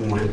morning. 0.00 0.32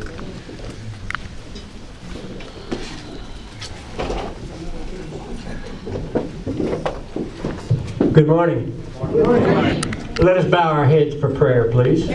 Good 8.12 8.26
morning. 8.26 8.82
Let 10.16 10.38
us 10.38 10.46
bow 10.46 10.70
our 10.70 10.86
heads 10.86 11.14
for 11.20 11.34
prayer, 11.34 11.70
please. 11.70 12.08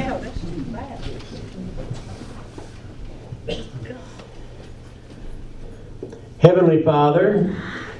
Heavenly 6.39 6.83
Father, 6.83 7.55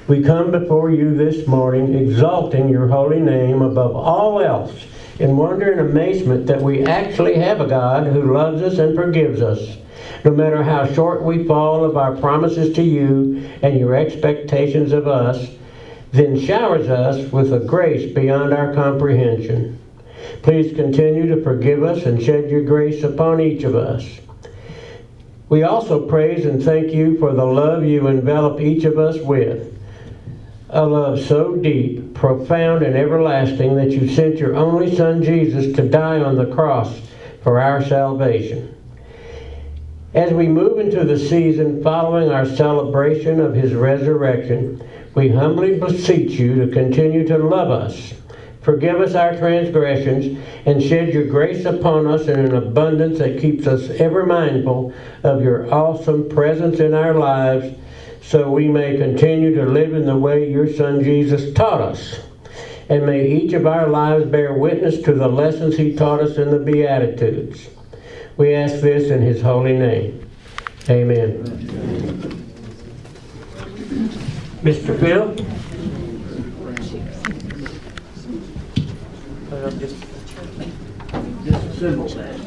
we 0.06 0.22
come 0.22 0.50
before 0.50 0.90
you 0.90 1.14
this 1.16 1.46
morning 1.46 1.94
exalting 1.94 2.68
your 2.68 2.88
holy 2.88 3.20
name 3.20 3.62
above 3.62 3.94
all 3.94 4.40
else 4.42 4.84
in 5.18 5.36
wonder 5.36 5.70
and 5.70 5.80
amazement 5.80 6.46
that 6.46 6.60
we 6.60 6.84
actually 6.84 7.36
have 7.36 7.60
a 7.60 7.66
God 7.66 8.06
who 8.06 8.32
loves 8.34 8.62
us 8.62 8.78
and 8.78 8.96
forgives 8.96 9.40
us. 9.40 9.76
No 10.24 10.32
matter 10.32 10.62
how 10.62 10.92
short 10.92 11.22
we 11.22 11.46
fall 11.46 11.84
of 11.84 11.96
our 11.96 12.16
promises 12.16 12.74
to 12.76 12.82
you 12.82 13.48
and 13.62 13.78
your 13.78 13.94
expectations 13.94 14.92
of 14.92 15.06
us, 15.06 15.48
then 16.12 16.38
showers 16.38 16.88
us 16.88 17.30
with 17.32 17.52
a 17.52 17.60
grace 17.60 18.12
beyond 18.12 18.52
our 18.52 18.72
comprehension. 18.74 19.78
Please 20.42 20.74
continue 20.74 21.26
to 21.26 21.42
forgive 21.42 21.82
us 21.82 22.04
and 22.06 22.22
shed 22.22 22.50
your 22.50 22.62
grace 22.62 23.02
upon 23.02 23.40
each 23.40 23.64
of 23.64 23.74
us. 23.74 24.20
We 25.48 25.62
also 25.62 26.06
praise 26.06 26.46
and 26.46 26.62
thank 26.62 26.92
you 26.92 27.18
for 27.18 27.32
the 27.32 27.44
love 27.44 27.84
you 27.84 28.06
envelop 28.06 28.60
each 28.60 28.84
of 28.84 28.98
us 28.98 29.18
with. 29.18 29.70
A 30.70 30.84
love 30.86 31.20
so 31.20 31.56
deep, 31.56 32.03
profound, 32.24 32.82
and 32.82 32.96
everlasting 32.96 33.76
that 33.76 33.90
you 33.90 34.08
sent 34.08 34.38
your 34.38 34.56
only 34.56 34.96
Son 34.96 35.22
Jesus 35.22 35.76
to 35.76 35.86
die 35.86 36.20
on 36.20 36.36
the 36.36 36.46
cross 36.54 36.98
for 37.42 37.60
our 37.60 37.84
salvation. 37.84 38.74
As 40.14 40.32
we 40.32 40.48
move 40.48 40.78
into 40.78 41.04
the 41.04 41.18
season 41.18 41.82
following 41.82 42.30
our 42.30 42.46
celebration 42.46 43.40
of 43.40 43.54
his 43.54 43.74
resurrection, 43.74 44.82
we 45.14 45.28
humbly 45.28 45.78
beseech 45.78 46.32
you 46.32 46.64
to 46.64 46.72
continue 46.72 47.26
to 47.26 47.36
love 47.36 47.70
us 47.70 48.14
Forgive 48.64 48.98
us 48.98 49.14
our 49.14 49.36
transgressions 49.36 50.42
and 50.64 50.82
shed 50.82 51.12
your 51.12 51.26
grace 51.26 51.66
upon 51.66 52.06
us 52.06 52.28
in 52.28 52.40
an 52.40 52.54
abundance 52.54 53.18
that 53.18 53.38
keeps 53.38 53.66
us 53.66 53.90
ever 53.90 54.24
mindful 54.24 54.94
of 55.22 55.42
your 55.42 55.72
awesome 55.72 56.30
presence 56.30 56.80
in 56.80 56.94
our 56.94 57.12
lives 57.12 57.76
so 58.26 58.50
we 58.50 58.68
may 58.68 58.96
continue 58.96 59.54
to 59.54 59.66
live 59.66 59.92
in 59.94 60.06
the 60.06 60.16
way 60.16 60.50
your 60.50 60.72
Son 60.72 61.04
Jesus 61.04 61.52
taught 61.52 61.80
us. 61.80 62.20
And 62.88 63.06
may 63.06 63.30
each 63.30 63.52
of 63.52 63.66
our 63.66 63.86
lives 63.88 64.24
bear 64.24 64.54
witness 64.54 65.02
to 65.02 65.12
the 65.12 65.28
lessons 65.28 65.76
he 65.76 65.94
taught 65.94 66.20
us 66.20 66.38
in 66.38 66.50
the 66.50 66.58
Beatitudes. 66.58 67.68
We 68.36 68.54
ask 68.54 68.80
this 68.80 69.10
in 69.10 69.22
his 69.22 69.42
holy 69.42 69.76
name. 69.76 70.28
Amen. 70.88 71.44
Mr. 74.62 74.98
Phil? 74.98 75.34
that. 82.14 82.43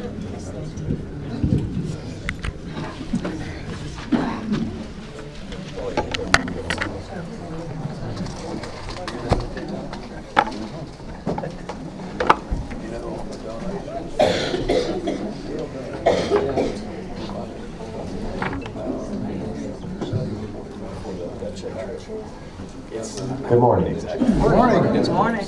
Good 23.47 23.59
morning. 23.59 23.93
Good 23.97 24.19
morning. 24.41 24.93
Good 24.93 25.07
morning. 25.07 25.45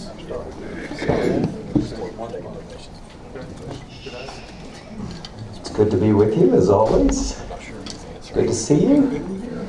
It's 5.57 5.69
good 5.71 5.91
to 5.91 5.97
be 5.97 6.13
with 6.13 6.37
you 6.37 6.53
as 6.53 6.69
always. 6.69 7.41
It's 8.15 8.31
good 8.31 8.47
to 8.47 8.53
see 8.53 8.85
you. 8.85 9.61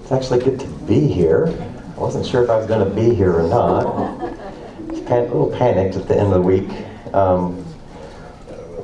It's 0.00 0.12
actually 0.12 0.44
good 0.44 0.60
to 0.60 0.68
be 0.86 1.08
here. 1.08 1.48
I 1.96 2.00
wasn't 2.00 2.24
sure 2.24 2.44
if 2.44 2.50
I 2.50 2.56
was 2.56 2.68
going 2.68 2.88
to 2.88 2.94
be 2.94 3.16
here 3.16 3.34
or 3.34 3.48
not. 3.48 3.84
a 3.84 5.22
little 5.22 5.50
panicked 5.50 5.96
at 5.96 6.06
the 6.06 6.14
end 6.14 6.32
of 6.32 6.34
the 6.34 6.40
week. 6.40 6.70
Um, 7.12 7.56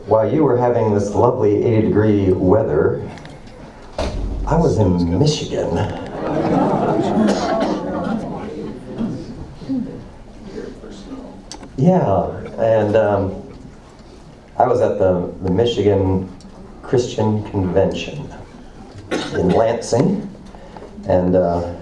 while 0.09 0.29
you 0.29 0.43
were 0.43 0.57
having 0.57 0.93
this 0.93 1.15
lovely 1.15 1.63
80 1.65 1.87
degree 1.87 2.33
weather, 2.33 3.09
I 4.45 4.57
was 4.57 4.79
in 4.79 5.17
Michigan. 5.21 6.78
Yeah, 11.79 12.31
and 12.59 12.97
um, 12.97 13.57
I 14.59 14.67
was 14.67 14.81
at 14.81 14.99
the, 14.99 15.33
the 15.45 15.51
Michigan 15.53 16.29
Christian 16.83 17.49
Convention 17.51 18.35
in 19.13 19.51
Lansing, 19.51 20.29
and 21.07 21.37
uh, 21.37 21.77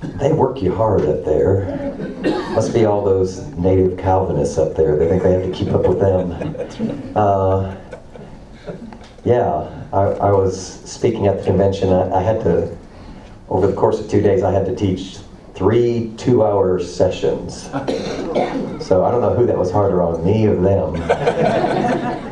they 0.00 0.32
work 0.32 0.62
you 0.62 0.74
hard 0.74 1.02
up 1.02 1.22
there. 1.26 1.94
Must 2.54 2.72
be 2.72 2.86
all 2.86 3.04
those 3.04 3.46
native 3.58 3.98
Calvinists 3.98 4.56
up 4.56 4.74
there. 4.74 4.96
They 4.96 5.06
think 5.06 5.22
they 5.22 5.32
have 5.32 5.42
to 5.42 5.52
keep 5.52 5.68
up 5.68 5.86
with 5.86 6.00
them. 6.00 7.12
Uh, 7.14 7.76
yeah, 9.26 9.84
I, 9.92 9.98
I, 9.98 10.32
was 10.32 10.80
speaking 10.90 11.26
at 11.26 11.40
the 11.40 11.44
convention. 11.44 11.90
I, 11.90 12.20
I 12.20 12.22
had 12.22 12.40
to, 12.44 12.74
over 13.50 13.66
the 13.66 13.74
course 13.74 14.00
of 14.00 14.08
two 14.08 14.22
days, 14.22 14.42
I 14.42 14.50
had 14.50 14.64
to 14.64 14.74
teach 14.74 15.18
three 15.60 16.10
two 16.16 16.42
hour 16.42 16.80
sessions. 16.80 17.64
So 18.82 19.04
I 19.04 19.10
don't 19.10 19.20
know 19.20 19.34
who 19.34 19.44
that 19.44 19.58
was 19.58 19.70
harder 19.70 20.02
on, 20.02 20.24
me 20.24 20.46
or 20.46 20.56
them. 20.56 20.96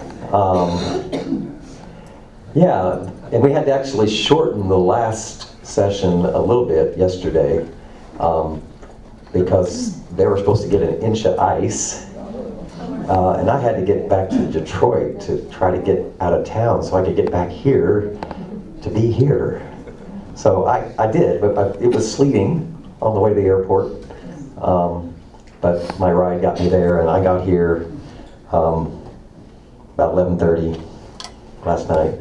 Um, 0.29 1.59
yeah, 2.55 3.11
and 3.33 3.43
we 3.43 3.51
had 3.51 3.65
to 3.65 3.73
actually 3.73 4.11
shorten 4.11 4.69
the 4.69 4.77
last 4.77 5.65
session 5.65 6.13
a 6.13 6.39
little 6.39 6.67
bit 6.67 6.99
yesterday 6.99 7.67
um, 8.21 8.63
because 9.33 10.05
they 10.17 10.27
were 10.27 10.37
supposed 10.37 10.63
to 10.65 10.69
get 10.69 10.83
an 10.83 11.01
inch 11.01 11.25
of 11.25 11.39
ice. 11.39 12.11
Uh, 13.09 13.39
and 13.41 13.49
I 13.49 13.59
had 13.59 13.77
to 13.77 13.83
get 13.87 14.07
back 14.07 14.29
to 14.29 14.53
Detroit 14.53 15.19
to 15.23 15.49
try 15.49 15.71
to 15.71 15.81
get 15.81 16.05
out 16.21 16.35
of 16.35 16.45
town 16.45 16.83
so 16.83 16.97
I 16.97 17.03
could 17.03 17.17
get 17.17 17.33
back 17.33 17.49
here 17.49 18.15
to 18.83 18.91
be 18.91 19.11
here. 19.11 19.67
So 20.35 20.67
I, 20.67 20.93
I 20.99 21.11
did, 21.11 21.41
but, 21.41 21.55
but 21.55 21.81
it 21.81 21.89
was 21.89 22.13
sleeting 22.13 22.78
on 23.01 23.15
the 23.15 23.21
way 23.21 23.31
to 23.31 23.37
the 23.37 23.47
airport. 23.47 23.93
Um, 24.61 25.15
but 25.61 25.99
my 25.99 26.13
ride 26.13 26.43
got 26.43 26.61
me 26.61 26.69
there, 26.69 27.01
and 27.01 27.11
I 27.11 27.23
got 27.23 27.45
here 27.47 27.91
um, 28.53 29.05
about 29.95 30.15
11:30 30.15 30.81
last 31.65 31.89
night. 31.89 32.19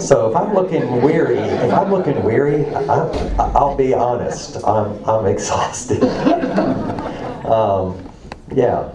So 0.00 0.30
if 0.30 0.36
I'm 0.36 0.54
looking 0.54 1.02
weary, 1.02 1.38
if 1.38 1.72
I'm 1.72 1.90
looking 1.90 2.22
weary, 2.22 2.66
I, 2.66 3.04
will 3.60 3.76
be 3.76 3.92
honest. 3.94 4.64
I'm 4.64 5.04
I'm 5.04 5.26
exhausted. 5.26 6.02
um, 7.44 8.02
yeah. 8.54 8.90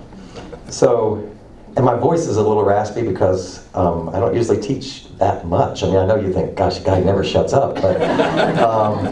So, 0.70 1.30
and 1.76 1.86
my 1.86 1.96
voice 1.96 2.28
is 2.28 2.38
a 2.38 2.42
little 2.42 2.64
raspy 2.64 3.04
because 3.04 3.68
um, 3.76 4.10
I 4.10 4.20
don't 4.20 4.36
usually 4.36 4.60
teach 4.60 5.16
that 5.18 5.46
much. 5.46 5.84
I 5.84 5.88
mean, 5.88 5.98
I 5.98 6.06
know 6.06 6.16
you 6.16 6.34
think, 6.34 6.56
gosh, 6.56 6.80
guy 6.80 7.00
never 7.00 7.24
shuts 7.24 7.54
up, 7.54 7.76
but 7.76 8.02
um, 8.60 9.06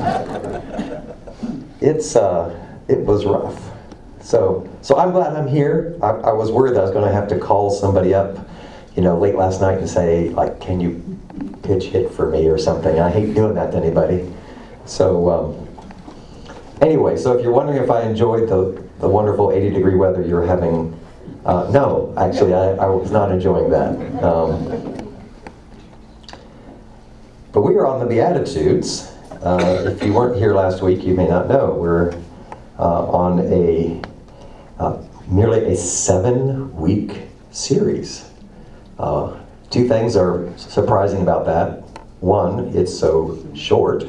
it's 1.82 2.16
uh, 2.16 2.58
it 2.88 3.00
was 3.00 3.26
rough. 3.26 3.70
So 4.22 4.70
so 4.82 4.98
I'm 4.98 5.12
glad 5.12 5.36
I'm 5.36 5.48
here. 5.48 5.98
I, 6.02 6.10
I 6.10 6.32
was 6.32 6.52
worried 6.52 6.78
I 6.78 6.82
was 6.82 6.92
going 6.92 7.08
to 7.08 7.14
have 7.14 7.28
to 7.30 7.40
call 7.40 7.70
somebody 7.72 8.14
up, 8.14 8.38
you 8.96 9.02
know, 9.02 9.18
late 9.18 9.36
last 9.36 9.62
night 9.62 9.80
and 9.80 9.90
say 9.90 10.30
like, 10.30 10.62
can 10.62 10.80
you 10.80 11.12
pitch 11.64 11.86
hit 11.86 12.12
for 12.12 12.30
me 12.30 12.48
or 12.48 12.58
something. 12.58 13.00
I 13.00 13.10
hate 13.10 13.34
doing 13.34 13.54
that 13.56 13.72
to 13.72 13.78
anybody. 13.78 14.32
So 14.86 15.30
um, 15.30 15.68
anyway, 16.82 17.18
so 17.18 17.38
if 17.38 17.44
you're 17.44 17.54
wondering 17.54 17.82
if 17.82 17.90
I 17.90 18.04
enjoyed 18.04 18.50
the 18.50 18.82
the 19.00 19.08
wonderful 19.08 19.52
80 19.52 19.72
degree 19.72 19.96
weather 19.96 20.22
you're 20.22 20.46
having, 20.46 20.98
uh, 21.46 21.70
no, 21.72 22.14
actually 22.18 22.54
I, 22.54 22.74
I, 22.74 22.86
was 22.86 23.10
not 23.10 23.32
enjoying 23.32 23.72
that. 23.72 24.24
Um, 24.24 25.12
but 27.52 27.62
we 27.62 27.74
are 27.76 27.88
on 27.88 28.00
the 28.00 28.06
Beatitudes. 28.06 29.11
Uh, 29.44 29.86
if 29.88 30.04
you 30.04 30.14
weren't 30.14 30.38
here 30.38 30.54
last 30.54 30.84
week, 30.84 31.04
you 31.04 31.16
may 31.16 31.28
not 31.28 31.48
know 31.48 31.74
we're 31.74 32.14
uh, 32.78 33.08
on 33.08 33.40
a 33.40 34.00
uh, 34.78 35.02
nearly 35.28 35.66
a 35.66 35.76
seven-week 35.76 37.24
series. 37.50 38.30
Uh, 39.00 39.36
two 39.72 39.88
things 39.88 40.16
are 40.16 40.56
surprising 40.58 41.24
about 41.24 41.48
that. 41.48 41.82
One, 42.20 42.68
it's 42.78 42.96
so 42.96 43.44
short, 43.56 44.04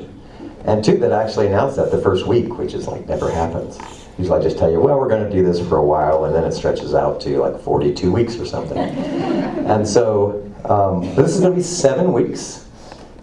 and 0.66 0.84
two, 0.84 0.98
that 0.98 1.14
I 1.14 1.24
actually 1.24 1.46
announced 1.46 1.76
that 1.76 1.90
the 1.90 2.02
first 2.02 2.26
week, 2.26 2.58
which 2.58 2.74
is 2.74 2.86
like 2.86 3.08
never 3.08 3.30
happens. 3.30 3.78
Usually 4.18 4.38
I 4.38 4.42
just 4.42 4.58
tell 4.58 4.70
you, 4.70 4.80
well, 4.80 4.98
we're 4.98 5.08
going 5.08 5.24
to 5.24 5.34
do 5.34 5.42
this 5.42 5.66
for 5.66 5.78
a 5.78 5.84
while, 5.84 6.26
and 6.26 6.34
then 6.34 6.44
it 6.44 6.52
stretches 6.52 6.92
out 6.92 7.22
to 7.22 7.38
like 7.38 7.58
42 7.58 8.12
weeks 8.12 8.36
or 8.36 8.44
something. 8.44 8.76
and 8.76 9.88
so 9.88 10.52
um, 10.66 11.00
this 11.14 11.34
is 11.34 11.40
going 11.40 11.52
to 11.52 11.56
be 11.56 11.62
seven 11.62 12.12
weeks, 12.12 12.68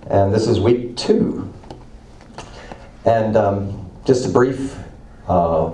and 0.09 0.33
this 0.33 0.47
is 0.47 0.59
week 0.59 0.97
two. 0.97 1.48
And 3.05 3.37
um, 3.37 3.89
just 4.05 4.25
a 4.25 4.29
brief, 4.29 4.77
uh, 5.27 5.73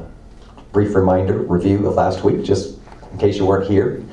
brief 0.72 0.96
reminder, 0.96 1.40
review 1.40 1.88
of 1.88 1.96
last 1.96 2.24
week, 2.24 2.44
just 2.44 2.78
in 3.12 3.18
case 3.18 3.38
you 3.38 3.46
weren't 3.46 3.70
here. 3.70 4.04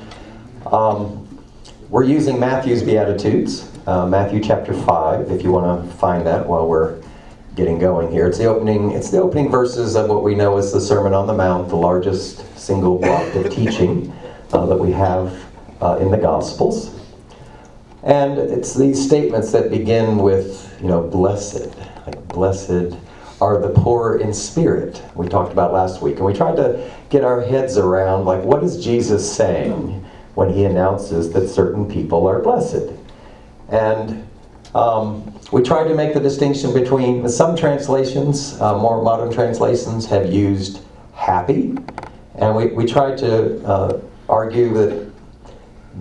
Um, 0.65 1.19
we're 1.89 2.03
using 2.03 2.39
Matthew's 2.39 2.81
Beatitudes, 2.81 3.69
uh, 3.85 4.07
Matthew 4.07 4.39
chapter 4.39 4.73
5, 4.73 5.29
if 5.29 5.43
you 5.43 5.51
want 5.51 5.85
to 5.85 5.95
find 5.97 6.25
that 6.25 6.47
while 6.47 6.67
we're 6.67 7.01
getting 7.55 7.77
going 7.77 8.11
here. 8.11 8.25
It's 8.25 8.39
the 8.39 8.45
opening, 8.45 8.91
it's 8.91 9.11
the 9.11 9.19
opening 9.21 9.51
verses 9.51 9.95
of 9.95 10.09
what 10.09 10.23
we 10.23 10.33
know 10.33 10.57
as 10.57 10.71
the 10.71 10.81
Sermon 10.81 11.13
on 11.13 11.27
the 11.27 11.33
Mount, 11.33 11.69
the 11.69 11.75
largest 11.75 12.57
single 12.57 12.97
block 12.97 13.35
of 13.35 13.53
teaching 13.53 14.11
uh, 14.51 14.65
that 14.65 14.77
we 14.77 14.91
have 14.91 15.45
uh, 15.81 15.97
in 16.01 16.09
the 16.09 16.17
Gospels. 16.17 16.99
And 18.01 18.37
it's 18.37 18.73
these 18.73 19.05
statements 19.05 19.51
that 19.51 19.69
begin 19.69 20.17
with, 20.17 20.75
you 20.81 20.87
know, 20.87 21.01
blessed, 21.01 21.69
like 22.05 22.27
blessed 22.27 22.97
are 23.41 23.59
the 23.59 23.69
poor 23.69 24.17
in 24.17 24.33
spirit. 24.33 25.01
We 25.15 25.27
talked 25.27 25.51
about 25.51 25.73
last 25.73 26.01
week, 26.01 26.17
and 26.17 26.25
we 26.25 26.33
tried 26.33 26.55
to 26.55 26.89
get 27.09 27.23
our 27.23 27.41
heads 27.41 27.77
around, 27.77 28.25
like, 28.25 28.41
what 28.43 28.63
is 28.63 28.83
Jesus 28.83 29.29
saying 29.29 30.05
when 30.35 30.53
he 30.53 30.63
announces 30.63 31.31
that 31.33 31.49
certain 31.49 31.89
people 31.89 32.25
are 32.27 32.39
blessed? 32.39 32.93
And 33.69 34.27
um, 34.73 35.37
we 35.51 35.61
tried 35.61 35.87
to 35.89 35.95
make 35.95 36.13
the 36.13 36.19
distinction 36.19 36.73
between 36.73 37.27
some 37.27 37.55
translations, 37.55 38.59
uh, 38.61 38.77
more 38.77 39.03
modern 39.03 39.31
translations, 39.31 40.05
have 40.05 40.31
used 40.31 40.81
happy, 41.13 41.75
and 42.35 42.55
we, 42.55 42.67
we 42.67 42.85
tried 42.85 43.17
to 43.19 43.63
uh, 43.65 44.01
argue 44.29 44.73
that 44.73 45.11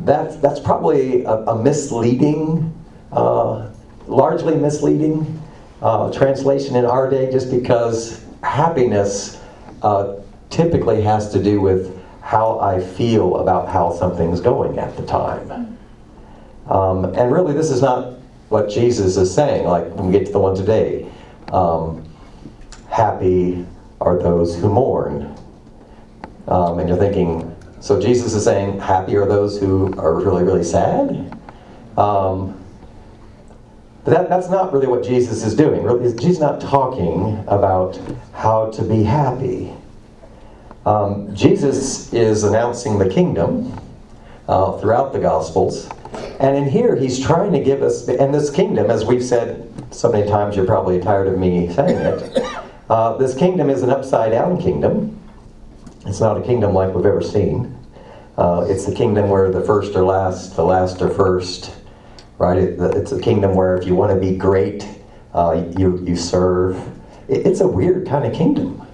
that's, 0.05 0.37
that's 0.37 0.61
probably 0.61 1.25
a, 1.25 1.33
a 1.33 1.63
misleading, 1.63 2.73
uh, 3.11 3.69
largely 4.07 4.57
misleading 4.57 5.42
uh, 5.83 6.13
translation 6.13 6.77
in 6.77 6.85
our 6.85 7.11
day 7.11 7.31
just 7.31 7.51
because 7.51 8.25
happiness 8.43 9.41
uh, 9.83 10.15
typically 10.49 11.03
has 11.03 11.33
to 11.33 11.43
do 11.43 11.61
with 11.61 12.01
how 12.23 12.61
I 12.61 12.81
feel 12.81 13.37
about 13.37 13.69
how 13.69 13.93
something's 13.93 14.41
going 14.41 14.79
at 14.79 14.97
the 14.97 15.05
time. 15.05 15.77
Um, 16.69 17.05
and 17.17 17.33
really, 17.33 17.53
this 17.53 17.71
is 17.71 17.83
not 17.83 18.19
what 18.49 18.71
Jesus 18.71 19.17
is 19.17 19.35
saying, 19.35 19.67
like 19.67 19.87
when 19.95 20.07
we 20.07 20.13
get 20.13 20.27
to 20.27 20.33
the 20.33 20.39
one 20.39 20.55
today. 20.55 21.11
Um, 21.53 22.09
happy 22.89 23.67
are 24.01 24.19
those 24.19 24.57
who 24.57 24.69
mourn. 24.69 25.37
Um, 26.47 26.79
and 26.79 26.89
you're 26.89 26.99
thinking, 26.99 27.57
so 27.81 28.01
Jesus 28.01 28.35
is 28.35 28.45
saying, 28.45 28.79
happy 28.79 29.17
are 29.17 29.27
those 29.27 29.59
who 29.59 29.93
are 29.99 30.15
really, 30.15 30.45
really 30.45 30.65
sad? 30.65 31.39
Um, 31.97 32.62
but 34.05 34.11
that, 34.11 34.29
that's 34.29 34.49
not 34.49 34.73
really 34.73 34.87
what 34.87 35.05
Jesus 35.05 35.45
is 35.45 35.55
doing. 35.55 35.87
Jesus 36.03 36.25
is 36.25 36.41
not 36.41 36.61
talking 36.61 37.43
about 37.47 38.01
how 38.33 38.71
to 38.71 38.83
be 38.83 39.03
happy. 39.03 39.73
Um, 40.85 41.35
Jesus 41.35 42.13
is 42.13 42.43
announcing 42.43 42.99
the 42.99 43.09
kingdom 43.09 43.79
uh, 44.49 44.79
throughout 44.79 45.13
the 45.13 45.21
Gospels. 45.21 45.89
And 46.41 46.57
in 46.57 46.69
here, 46.69 46.97
he's 46.97 47.21
trying 47.21 47.53
to 47.53 47.61
give 47.61 47.83
us, 47.83 48.09
and 48.09 48.35
this 48.35 48.51
kingdom, 48.51 48.91
as 48.91 49.05
we've 49.05 49.23
said 49.23 49.73
so 49.93 50.11
many 50.11 50.29
times, 50.29 50.57
you're 50.57 50.67
probably 50.67 51.01
tired 51.01 51.29
of 51.29 51.39
me 51.39 51.73
saying 51.73 51.97
it. 51.97 52.45
Uh, 52.91 53.17
this 53.17 53.35
kingdom 53.35 53.71
is 53.71 53.83
an 53.83 53.91
upside 53.91 54.33
down 54.33 54.61
kingdom. 54.61 55.19
It's 56.05 56.21
not 56.21 56.37
a 56.37 56.43
kingdom 56.43 56.75
like 56.75 56.93
we've 56.95 57.07
ever 57.07 57.23
seen. 57.23 57.79
Uh, 58.37 58.67
it's 58.69 58.85
the 58.87 58.95
kingdom 58.95 59.29
where 59.29 59.51
the 59.53 59.63
first 59.63 59.95
are 59.95 60.03
last, 60.03 60.57
the 60.57 60.65
last 60.65 61.01
are 61.01 61.11
first, 61.11 61.77
right? 62.43 62.59
It, 62.59 62.81
it's 62.81 63.13
a 63.13 63.21
kingdom 63.21 63.55
where 63.55 63.77
if 63.77 63.87
you 63.87 63.95
want 63.95 64.13
to 64.13 64.19
be 64.19 64.37
great, 64.37 64.85
uh, 65.33 65.65
you, 65.79 66.05
you 66.05 66.17
serve. 66.17 66.77
It, 67.29 67.47
it's 67.47 67.61
a 67.61 67.69
weird 67.69 68.07
kind 68.07 68.27
of 68.27 68.35
kingdom. 68.35 68.85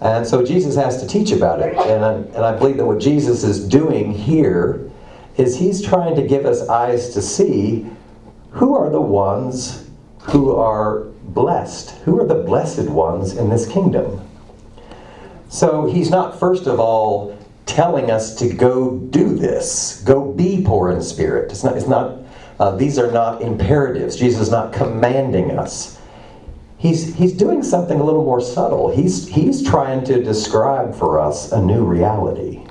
And 0.00 0.26
so 0.26 0.44
Jesus 0.44 0.74
has 0.74 1.00
to 1.00 1.06
teach 1.06 1.30
about 1.30 1.60
it. 1.60 1.74
And 1.76 2.04
I, 2.04 2.12
and 2.14 2.44
I 2.44 2.58
believe 2.58 2.76
that 2.78 2.84
what 2.84 2.98
Jesus 2.98 3.44
is 3.44 3.66
doing 3.66 4.12
here 4.12 4.90
is 5.36 5.56
he's 5.56 5.80
trying 5.80 6.16
to 6.16 6.26
give 6.26 6.46
us 6.46 6.68
eyes 6.68 7.10
to 7.14 7.22
see 7.22 7.86
who 8.50 8.74
are 8.74 8.90
the 8.90 9.00
ones 9.00 9.88
who 10.22 10.56
are 10.56 11.04
blessed. 11.22 11.90
Who 12.02 12.20
are 12.20 12.26
the 12.26 12.42
blessed 12.42 12.90
ones 12.90 13.36
in 13.36 13.50
this 13.50 13.68
kingdom? 13.68 14.28
So 15.48 15.86
he's 15.86 16.10
not, 16.10 16.40
first 16.40 16.66
of 16.66 16.80
all, 16.80 17.38
telling 17.66 18.10
us 18.10 18.34
to 18.36 18.52
go 18.52 18.98
do 18.98 19.36
this, 19.36 20.02
go 20.04 20.32
be 20.32 20.62
poor 20.64 20.90
in 20.90 21.00
spirit. 21.00 21.52
It's 21.52 21.62
not, 21.62 21.76
it's 21.76 21.86
not 21.86 22.23
uh, 22.60 22.76
these 22.76 22.98
are 22.98 23.10
not 23.10 23.42
imperatives. 23.42 24.16
Jesus 24.16 24.42
is 24.42 24.50
not 24.50 24.72
commanding 24.72 25.58
us. 25.58 26.00
He's, 26.78 27.14
he's 27.14 27.32
doing 27.32 27.62
something 27.62 27.98
a 27.98 28.04
little 28.04 28.24
more 28.24 28.40
subtle. 28.40 28.94
He's, 28.94 29.26
he's 29.26 29.66
trying 29.66 30.04
to 30.04 30.22
describe 30.22 30.94
for 30.94 31.18
us 31.18 31.50
a 31.50 31.60
new 31.60 31.84
reality. 31.84 32.62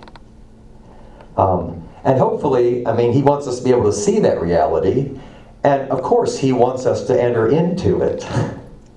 Um, 1.35 1.89
and 2.03 2.19
hopefully, 2.19 2.85
I 2.85 2.95
mean, 2.95 3.11
he 3.11 3.21
wants 3.21 3.47
us 3.47 3.57
to 3.57 3.63
be 3.63 3.71
able 3.71 3.85
to 3.85 3.93
see 3.93 4.19
that 4.19 4.39
reality. 4.39 5.19
And 5.63 5.89
of 5.89 6.01
course, 6.03 6.37
he 6.37 6.51
wants 6.51 6.85
us 6.85 7.07
to 7.07 7.19
enter 7.19 7.49
into 7.49 8.01
it. 8.01 8.27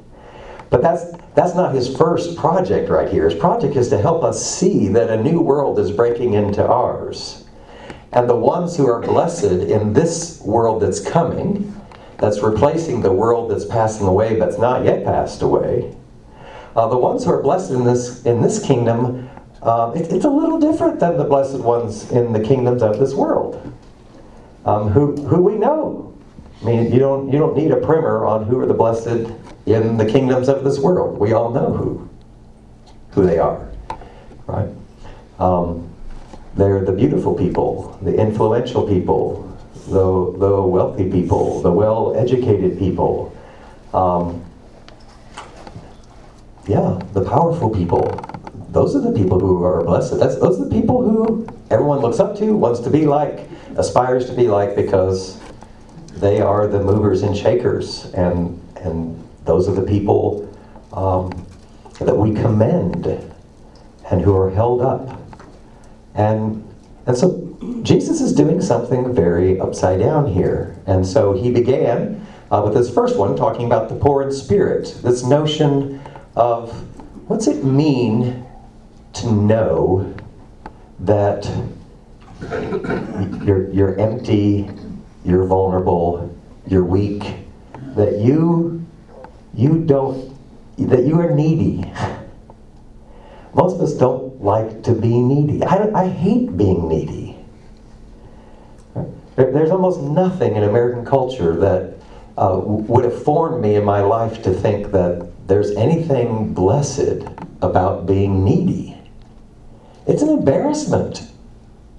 but 0.70 0.82
that's, 0.82 1.12
that's 1.34 1.54
not 1.54 1.74
his 1.74 1.96
first 1.96 2.36
project 2.36 2.90
right 2.90 3.08
here. 3.08 3.28
His 3.28 3.38
project 3.38 3.74
is 3.76 3.88
to 3.88 3.98
help 3.98 4.22
us 4.22 4.44
see 4.44 4.88
that 4.88 5.08
a 5.08 5.22
new 5.22 5.40
world 5.40 5.78
is 5.78 5.90
breaking 5.90 6.34
into 6.34 6.66
ours. 6.66 7.45
And 8.16 8.28
the 8.28 8.34
ones 8.34 8.76
who 8.76 8.88
are 8.88 9.00
blessed 9.00 9.44
in 9.44 9.92
this 9.92 10.40
world 10.40 10.82
that's 10.82 11.00
coming, 11.00 11.72
that's 12.18 12.40
replacing 12.40 13.02
the 13.02 13.12
world 13.12 13.50
that's 13.50 13.66
passing 13.66 14.06
away 14.06 14.38
but's 14.38 14.58
not 14.58 14.84
yet 14.84 15.04
passed 15.04 15.42
away, 15.42 15.94
uh, 16.74 16.88
the 16.88 16.96
ones 16.98 17.24
who 17.24 17.30
are 17.30 17.42
blessed 17.42 17.70
in 17.70 17.84
this, 17.84 18.24
in 18.24 18.42
this 18.42 18.64
kingdom 18.64 19.28
um, 19.62 19.96
it, 19.96 20.12
it's 20.12 20.24
a 20.24 20.30
little 20.30 20.60
different 20.60 21.00
than 21.00 21.16
the 21.16 21.24
blessed 21.24 21.58
ones 21.58 22.10
in 22.12 22.32
the 22.32 22.40
kingdoms 22.40 22.82
of 22.82 22.98
this 22.98 23.14
world, 23.14 23.60
um, 24.64 24.90
who, 24.90 25.16
who 25.26 25.42
we 25.42 25.56
know. 25.56 26.16
I 26.62 26.64
mean, 26.64 26.92
you 26.92 26.98
don't, 27.00 27.32
you 27.32 27.38
don't 27.38 27.56
need 27.56 27.72
a 27.72 27.76
primer 27.78 28.24
on 28.24 28.44
who 28.44 28.60
are 28.60 28.66
the 28.66 28.74
blessed 28.74 29.30
in 29.66 29.96
the 29.96 30.06
kingdoms 30.06 30.48
of 30.48 30.62
this 30.62 30.78
world. 30.78 31.18
We 31.18 31.32
all 31.32 31.50
know 31.50 31.72
who, 31.72 32.08
who 33.10 33.26
they 33.26 33.38
are, 33.38 33.68
right? 34.46 34.68
Um, 35.38 35.92
they're 36.56 36.84
the 36.84 36.92
beautiful 36.92 37.34
people, 37.34 37.98
the 38.02 38.14
influential 38.14 38.86
people, 38.86 39.42
the, 39.88 40.38
the 40.38 40.62
wealthy 40.62 41.10
people, 41.10 41.60
the 41.62 41.70
well 41.70 42.16
educated 42.16 42.78
people. 42.78 43.36
Um, 43.92 44.42
yeah, 46.66 46.98
the 47.12 47.24
powerful 47.24 47.70
people, 47.70 48.02
those 48.70 48.96
are 48.96 49.00
the 49.00 49.12
people 49.12 49.38
who 49.38 49.62
are 49.62 49.84
blessed. 49.84 50.18
That's, 50.18 50.36
those 50.36 50.60
are 50.60 50.64
the 50.64 50.74
people 50.74 51.02
who 51.02 51.46
everyone 51.70 52.00
looks 52.00 52.18
up 52.18 52.36
to, 52.38 52.56
wants 52.56 52.80
to 52.80 52.90
be 52.90 53.06
like, 53.06 53.46
aspires 53.76 54.26
to 54.26 54.34
be 54.34 54.48
like, 54.48 54.74
because 54.74 55.38
they 56.16 56.40
are 56.40 56.66
the 56.66 56.82
movers 56.82 57.22
and 57.22 57.36
shakers. 57.36 58.06
And, 58.14 58.60
and 58.76 59.22
those 59.44 59.68
are 59.68 59.74
the 59.74 59.82
people 59.86 60.52
um, 60.92 61.30
that 62.00 62.16
we 62.16 62.34
commend 62.34 63.06
and 64.10 64.20
who 64.22 64.34
are 64.34 64.50
held 64.50 64.80
up. 64.80 65.15
And, 66.16 66.66
and 67.06 67.16
so 67.16 67.56
Jesus 67.82 68.20
is 68.20 68.32
doing 68.32 68.60
something 68.60 69.14
very 69.14 69.60
upside 69.60 70.00
down 70.00 70.26
here. 70.26 70.76
And 70.86 71.06
so 71.06 71.32
he 71.32 71.50
began 71.50 72.26
uh, 72.50 72.62
with 72.64 72.76
his 72.76 72.90
first 72.90 73.16
one 73.16 73.36
talking 73.36 73.66
about 73.66 73.88
the 73.88 73.96
poor 73.96 74.22
in 74.22 74.32
spirit, 74.32 74.98
this 75.02 75.24
notion 75.24 76.00
of 76.34 76.72
what's 77.28 77.46
it 77.46 77.64
mean 77.64 78.44
to 79.14 79.32
know 79.32 80.14
that 81.00 81.50
you're, 83.44 83.70
you're 83.72 83.98
empty, 83.98 84.70
you're 85.24 85.44
vulnerable, 85.44 86.36
you're 86.66 86.84
weak, 86.84 87.36
that 87.94 88.18
you 88.18 88.84
you 89.54 89.78
don't 89.84 90.36
that 90.78 91.04
you 91.04 91.18
are 91.18 91.30
needy. 91.30 91.90
Most 93.54 93.76
of 93.76 93.80
us 93.80 93.94
don't 93.94 94.25
like 94.46 94.84
to 94.84 94.92
be 94.92 95.20
needy. 95.20 95.62
I, 95.62 96.04
I 96.04 96.08
hate 96.08 96.56
being 96.56 96.88
needy. 96.88 97.36
There, 98.94 99.52
there's 99.52 99.70
almost 99.70 100.00
nothing 100.00 100.56
in 100.56 100.62
American 100.62 101.04
culture 101.04 101.54
that 101.56 101.96
uh, 102.38 102.58
would 102.62 103.04
have 103.04 103.22
formed 103.24 103.62
me 103.62 103.74
in 103.74 103.84
my 103.84 104.00
life 104.00 104.42
to 104.44 104.52
think 104.52 104.92
that 104.92 105.30
there's 105.46 105.72
anything 105.72 106.54
blessed 106.54 107.26
about 107.60 108.06
being 108.06 108.44
needy. 108.44 108.96
It's 110.06 110.22
an 110.22 110.30
embarrassment 110.30 111.30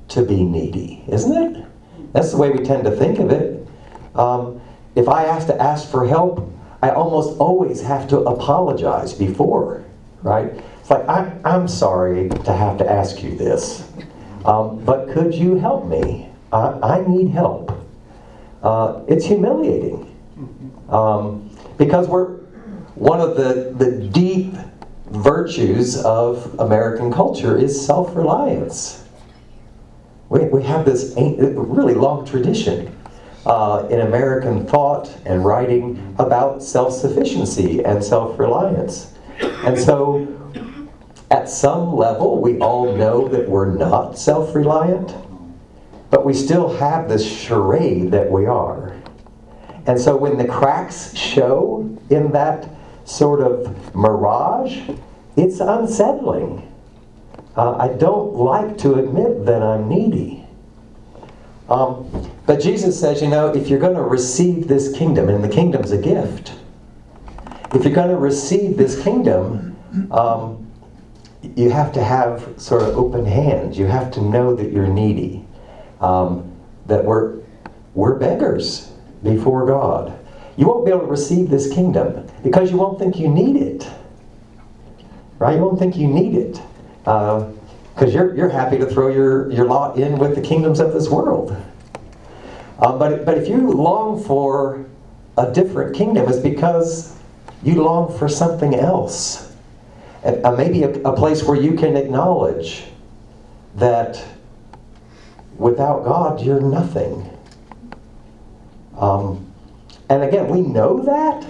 to 0.09 0.23
be 0.23 0.43
needy, 0.43 1.03
isn't 1.07 1.35
it? 1.37 1.65
That's 2.13 2.31
the 2.31 2.37
way 2.37 2.49
we 2.49 2.63
tend 2.63 2.85
to 2.85 2.91
think 2.91 3.19
of 3.19 3.31
it. 3.31 3.67
Um, 4.15 4.61
if 4.95 5.07
I 5.09 5.23
have 5.23 5.45
to 5.47 5.61
ask 5.61 5.89
for 5.89 6.07
help, 6.07 6.51
I 6.81 6.91
almost 6.91 7.37
always 7.39 7.81
have 7.81 8.07
to 8.09 8.19
apologize 8.19 9.13
before, 9.13 9.83
right? 10.23 10.53
Like, 10.89 11.07
I, 11.09 11.31
I'm 11.43 11.67
sorry 11.67 12.29
to 12.29 12.53
have 12.53 12.77
to 12.77 12.89
ask 12.89 13.21
you 13.21 13.35
this, 13.35 13.89
um, 14.45 14.83
but 14.85 15.09
could 15.09 15.33
you 15.33 15.55
help 15.55 15.85
me? 15.85 16.29
I, 16.51 16.79
I 16.81 17.07
need 17.07 17.29
help. 17.29 17.71
Uh, 18.63 19.01
it's 19.07 19.25
humiliating. 19.25 20.03
Um, 20.89 21.49
because 21.77 22.07
we're 22.07 22.37
one 22.95 23.19
of 23.19 23.35
the, 23.35 23.73
the 23.77 24.07
deep 24.07 24.53
virtues 25.11 26.03
of 26.03 26.59
American 26.59 27.11
culture 27.11 27.57
is 27.57 27.85
self 27.85 28.15
reliance. 28.15 29.03
We, 30.29 30.45
we 30.45 30.63
have 30.63 30.85
this 30.85 31.13
really 31.17 31.93
long 31.93 32.25
tradition 32.25 32.95
uh, 33.45 33.87
in 33.89 34.01
American 34.01 34.65
thought 34.65 35.15
and 35.25 35.45
writing 35.45 36.15
about 36.17 36.63
self 36.63 36.93
sufficiency 36.93 37.83
and 37.83 38.03
self 38.03 38.39
reliance. 38.39 39.13
And 39.39 39.77
so, 39.77 40.16
at 41.29 41.49
some 41.49 41.95
level, 41.95 42.41
we 42.41 42.57
all 42.59 42.95
know 42.95 43.27
that 43.27 43.49
we're 43.49 43.73
not 43.75 44.17
self 44.17 44.55
reliant, 44.55 45.13
but 46.09 46.25
we 46.25 46.33
still 46.33 46.75
have 46.77 47.09
this 47.09 47.25
charade 47.25 48.11
that 48.11 48.31
we 48.31 48.45
are. 48.45 48.95
And 49.85 49.99
so, 49.99 50.15
when 50.15 50.37
the 50.37 50.47
cracks 50.47 51.15
show 51.15 51.97
in 52.09 52.31
that 52.31 52.69
sort 53.05 53.41
of 53.41 53.95
mirage, 53.95 54.89
it's 55.35 55.59
unsettling. 55.59 56.63
Uh, 57.55 57.75
I 57.77 57.89
don't 57.89 58.35
like 58.35 58.77
to 58.79 58.95
admit 58.95 59.45
that 59.45 59.63
I'm 59.63 59.89
needy. 59.89 60.45
Um, 61.69 62.31
but 62.45 62.61
Jesus 62.61 62.97
says, 62.97 63.21
you 63.21 63.27
know, 63.27 63.47
if 63.47 63.67
you're 63.67 63.79
going 63.79 63.95
to 63.95 64.01
receive 64.01 64.67
this 64.67 64.95
kingdom, 64.95 65.27
and 65.27 65.43
the 65.43 65.49
kingdom's 65.49 65.91
a 65.91 65.97
gift, 65.97 66.53
if 67.73 67.83
you're 67.83 67.93
going 67.93 68.09
to 68.09 68.17
receive 68.17 68.77
this 68.77 69.01
kingdom, 69.03 69.75
um, 70.11 70.66
you 71.55 71.69
have 71.69 71.91
to 71.93 72.03
have 72.03 72.53
sort 72.57 72.83
of 72.83 72.97
open 72.97 73.25
hands. 73.25 73.77
You 73.77 73.85
have 73.85 74.11
to 74.11 74.21
know 74.21 74.55
that 74.55 74.71
you're 74.71 74.87
needy, 74.87 75.45
um, 76.01 76.51
that 76.85 77.03
we're, 77.03 77.39
we're 77.93 78.15
beggars 78.15 78.91
before 79.23 79.65
God. 79.65 80.17
You 80.57 80.67
won't 80.67 80.85
be 80.85 80.91
able 80.91 81.01
to 81.01 81.07
receive 81.07 81.49
this 81.49 81.71
kingdom 81.71 82.27
because 82.43 82.71
you 82.71 82.77
won't 82.77 82.99
think 82.99 83.17
you 83.17 83.27
need 83.27 83.55
it. 83.55 83.87
Right? 85.39 85.55
You 85.55 85.61
won't 85.61 85.79
think 85.79 85.95
you 85.95 86.07
need 86.07 86.35
it. 86.35 86.61
Because 87.03 87.53
uh, 88.01 88.05
you're, 88.07 88.35
you're 88.35 88.49
happy 88.49 88.77
to 88.79 88.85
throw 88.85 89.09
your, 89.09 89.51
your 89.51 89.65
lot 89.65 89.97
in 89.97 90.17
with 90.17 90.35
the 90.35 90.41
kingdoms 90.41 90.79
of 90.79 90.93
this 90.93 91.09
world. 91.09 91.55
Um, 92.79 92.99
but, 92.99 93.25
but 93.25 93.37
if 93.37 93.47
you 93.47 93.71
long 93.71 94.23
for 94.23 94.85
a 95.37 95.51
different 95.51 95.95
kingdom, 95.95 96.27
it's 96.27 96.39
because 96.39 97.15
you 97.63 97.83
long 97.83 98.15
for 98.17 98.27
something 98.27 98.75
else. 98.75 99.46
Uh, 100.23 100.51
maybe 100.51 100.83
a, 100.83 100.91
a 101.03 101.15
place 101.15 101.43
where 101.43 101.59
you 101.59 101.73
can 101.73 101.95
acknowledge 101.95 102.85
that 103.75 104.23
without 105.57 106.03
God, 106.03 106.41
you're 106.41 106.61
nothing. 106.61 107.29
Um, 108.97 109.51
and 110.09 110.23
again, 110.23 110.49
we 110.49 110.61
know 110.61 111.01
that, 111.03 111.45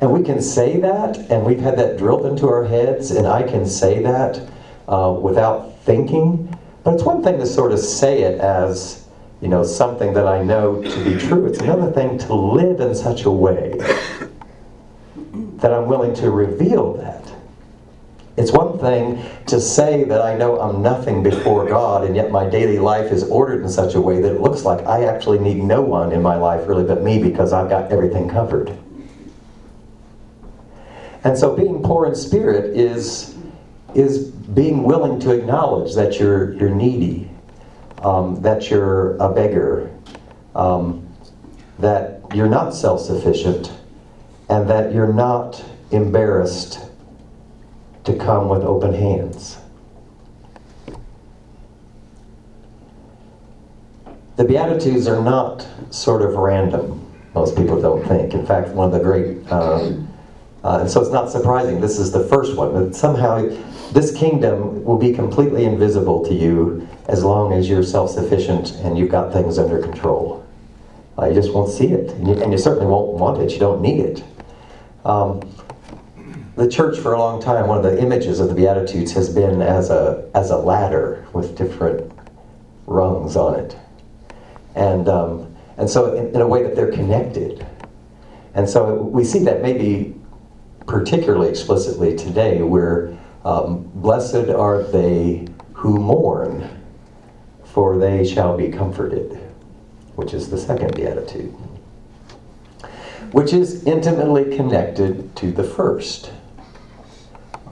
and 0.00 0.12
we 0.12 0.22
can 0.22 0.42
say 0.42 0.78
that, 0.80 1.16
and 1.30 1.44
we've 1.44 1.60
had 1.60 1.78
that 1.78 1.96
drilled 1.96 2.26
into 2.26 2.48
our 2.48 2.64
heads, 2.64 3.10
and 3.10 3.26
I 3.26 3.42
can 3.42 3.66
say 3.66 4.02
that 4.02 4.40
uh, 4.88 5.16
without 5.18 5.78
thinking. 5.80 6.58
But 6.82 6.94
it's 6.94 7.04
one 7.04 7.22
thing 7.22 7.38
to 7.38 7.46
sort 7.46 7.72
of 7.72 7.78
say 7.78 8.22
it 8.22 8.40
as, 8.40 9.06
you 9.40 9.48
know, 9.48 9.62
something 9.64 10.12
that 10.14 10.26
I 10.26 10.42
know 10.42 10.82
to 10.82 11.04
be 11.04 11.16
true. 11.18 11.46
It's 11.46 11.60
another 11.60 11.90
thing 11.92 12.18
to 12.18 12.34
live 12.34 12.80
in 12.80 12.94
such 12.94 13.24
a 13.24 13.30
way 13.30 13.78
that 15.60 15.72
I'm 15.72 15.86
willing 15.86 16.14
to 16.16 16.30
reveal 16.30 16.94
that. 16.94 17.13
It's 18.36 18.50
one 18.50 18.78
thing 18.80 19.24
to 19.46 19.60
say 19.60 20.02
that 20.04 20.20
I 20.20 20.36
know 20.36 20.60
I'm 20.60 20.82
nothing 20.82 21.22
before 21.22 21.68
God, 21.68 22.04
and 22.04 22.16
yet 22.16 22.32
my 22.32 22.48
daily 22.48 22.80
life 22.80 23.12
is 23.12 23.22
ordered 23.24 23.62
in 23.62 23.68
such 23.68 23.94
a 23.94 24.00
way 24.00 24.20
that 24.20 24.34
it 24.34 24.40
looks 24.40 24.64
like 24.64 24.84
I 24.86 25.04
actually 25.04 25.38
need 25.38 25.62
no 25.62 25.82
one 25.82 26.10
in 26.10 26.20
my 26.20 26.36
life 26.36 26.66
really 26.66 26.82
but 26.82 27.02
me 27.02 27.22
because 27.22 27.52
I've 27.52 27.68
got 27.68 27.92
everything 27.92 28.28
covered. 28.28 28.76
And 31.22 31.38
so 31.38 31.54
being 31.54 31.80
poor 31.82 32.06
in 32.06 32.14
spirit 32.16 32.76
is, 32.76 33.36
is 33.94 34.26
being 34.28 34.82
willing 34.82 35.20
to 35.20 35.30
acknowledge 35.30 35.94
that 35.94 36.18
you're, 36.18 36.54
you're 36.54 36.74
needy, 36.74 37.30
um, 38.02 38.42
that 38.42 38.68
you're 38.68 39.16
a 39.18 39.32
beggar, 39.32 39.90
um, 40.56 41.08
that 41.78 42.20
you're 42.34 42.48
not 42.48 42.74
self 42.74 43.00
sufficient, 43.00 43.72
and 44.48 44.68
that 44.68 44.92
you're 44.92 45.12
not 45.12 45.64
embarrassed 45.92 46.83
to 48.04 48.16
come 48.16 48.48
with 48.48 48.62
open 48.62 48.94
hands. 48.94 49.58
The 54.36 54.44
Beatitudes 54.44 55.06
are 55.06 55.22
not 55.22 55.66
sort 55.90 56.22
of 56.22 56.34
random, 56.34 57.00
most 57.34 57.56
people 57.56 57.80
don't 57.80 58.06
think. 58.06 58.34
In 58.34 58.44
fact, 58.44 58.70
one 58.70 58.86
of 58.86 58.92
the 58.92 59.00
great, 59.00 59.50
um, 59.50 60.08
uh, 60.64 60.78
and 60.80 60.90
so 60.90 61.00
it's 61.00 61.12
not 61.12 61.30
surprising, 61.30 61.80
this 61.80 61.98
is 61.98 62.10
the 62.10 62.24
first 62.24 62.56
one. 62.56 62.74
That 62.74 62.94
somehow 62.94 63.46
this 63.92 64.16
kingdom 64.16 64.84
will 64.84 64.98
be 64.98 65.12
completely 65.12 65.64
invisible 65.64 66.24
to 66.24 66.34
you 66.34 66.88
as 67.06 67.22
long 67.22 67.52
as 67.52 67.68
you're 67.68 67.82
self 67.82 68.10
sufficient 68.10 68.72
and 68.82 68.98
you've 68.98 69.10
got 69.10 69.32
things 69.32 69.58
under 69.58 69.80
control. 69.80 70.44
Uh, 71.16 71.26
you 71.26 71.34
just 71.34 71.52
won't 71.52 71.70
see 71.70 71.92
it, 71.92 72.10
and 72.12 72.26
you, 72.26 72.34
and 72.42 72.50
you, 72.50 72.58
certainly 72.58 72.86
won't 72.86 73.12
want 73.12 73.40
it. 73.40 73.52
You 73.52 73.60
don't 73.60 73.80
need 73.80 74.00
it. 74.00 74.24
Um, 75.04 75.40
the 76.56 76.68
church 76.68 76.98
for 76.98 77.12
a 77.12 77.18
long 77.18 77.42
time, 77.42 77.66
one 77.66 77.78
of 77.78 77.84
the 77.84 78.00
images 78.00 78.40
of 78.40 78.48
the 78.48 78.54
Beatitudes 78.54 79.12
has 79.12 79.28
been 79.28 79.60
as 79.60 79.90
a, 79.90 80.30
as 80.34 80.50
a 80.50 80.56
ladder 80.56 81.26
with 81.32 81.56
different 81.56 82.12
rungs 82.86 83.36
on 83.36 83.58
it. 83.58 83.76
And, 84.74 85.08
um, 85.08 85.54
and 85.76 85.88
so, 85.90 86.14
in, 86.14 86.28
in, 86.28 86.40
a 86.40 86.46
way 86.46 86.62
that 86.62 86.76
they're 86.76 86.92
connected. 86.92 87.66
And 88.54 88.68
so, 88.68 88.94
we 88.94 89.24
see 89.24 89.40
that 89.40 89.62
maybe 89.62 90.14
particularly 90.86 91.48
explicitly 91.48 92.16
today, 92.16 92.62
where 92.62 93.16
um, 93.44 93.90
blessed 93.94 94.48
are 94.48 94.82
they 94.82 95.46
who 95.72 95.98
mourn, 95.98 96.68
for 97.64 97.98
they 97.98 98.26
shall 98.26 98.56
be 98.56 98.68
comforted, 98.68 99.32
which 100.16 100.34
is 100.34 100.50
the 100.50 100.58
second 100.58 100.94
Beatitude, 100.94 101.52
which 103.32 103.52
is 103.52 103.84
intimately 103.84 104.56
connected 104.56 105.34
to 105.36 105.50
the 105.50 105.64
first. 105.64 106.30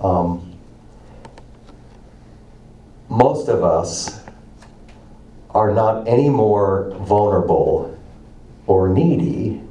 Um, 0.03 0.59
most 3.09 3.49
of 3.49 3.63
us 3.63 4.21
are 5.51 5.73
not 5.73 6.09
any 6.09 6.29
more 6.29 6.95
vulnerable 7.01 7.97
or 8.67 8.89
needy 8.89 9.63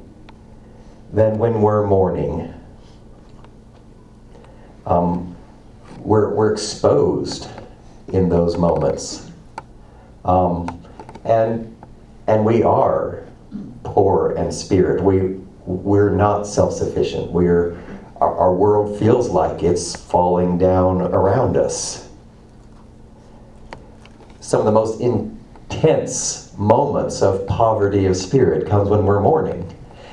than 1.12 1.38
when 1.38 1.60
we're 1.60 1.86
mourning. 1.86 2.54
Um, 4.86 5.36
we're, 5.98 6.34
we're 6.34 6.52
exposed 6.52 7.48
in 8.08 8.28
those 8.28 8.56
moments. 8.56 9.30
Um, 10.24 10.82
and, 11.24 11.76
and 12.26 12.44
we 12.44 12.62
are 12.62 13.24
poor 13.84 14.32
in 14.32 14.50
spirit. 14.50 15.02
We, 15.02 15.40
we're 15.66 16.10
not 16.10 16.46
self 16.46 16.72
sufficient. 16.72 17.30
We're, 17.30 17.76
our, 18.22 18.36
our 18.36 18.54
world 18.54 18.98
feels 18.98 19.28
like 19.30 19.64
it's 19.64 19.96
falling 19.96 20.56
down 20.56 21.02
around 21.02 21.56
us. 21.56 22.08
Some 24.40 24.60
of 24.60 24.66
the 24.66 24.72
most 24.72 25.00
intense 25.00 26.56
moments 26.56 27.20
of 27.20 27.46
poverty 27.48 28.06
of 28.06 28.16
spirit 28.16 28.68
comes 28.68 28.88
when 28.88 29.04
we're 29.04 29.20
mourning. 29.20 29.68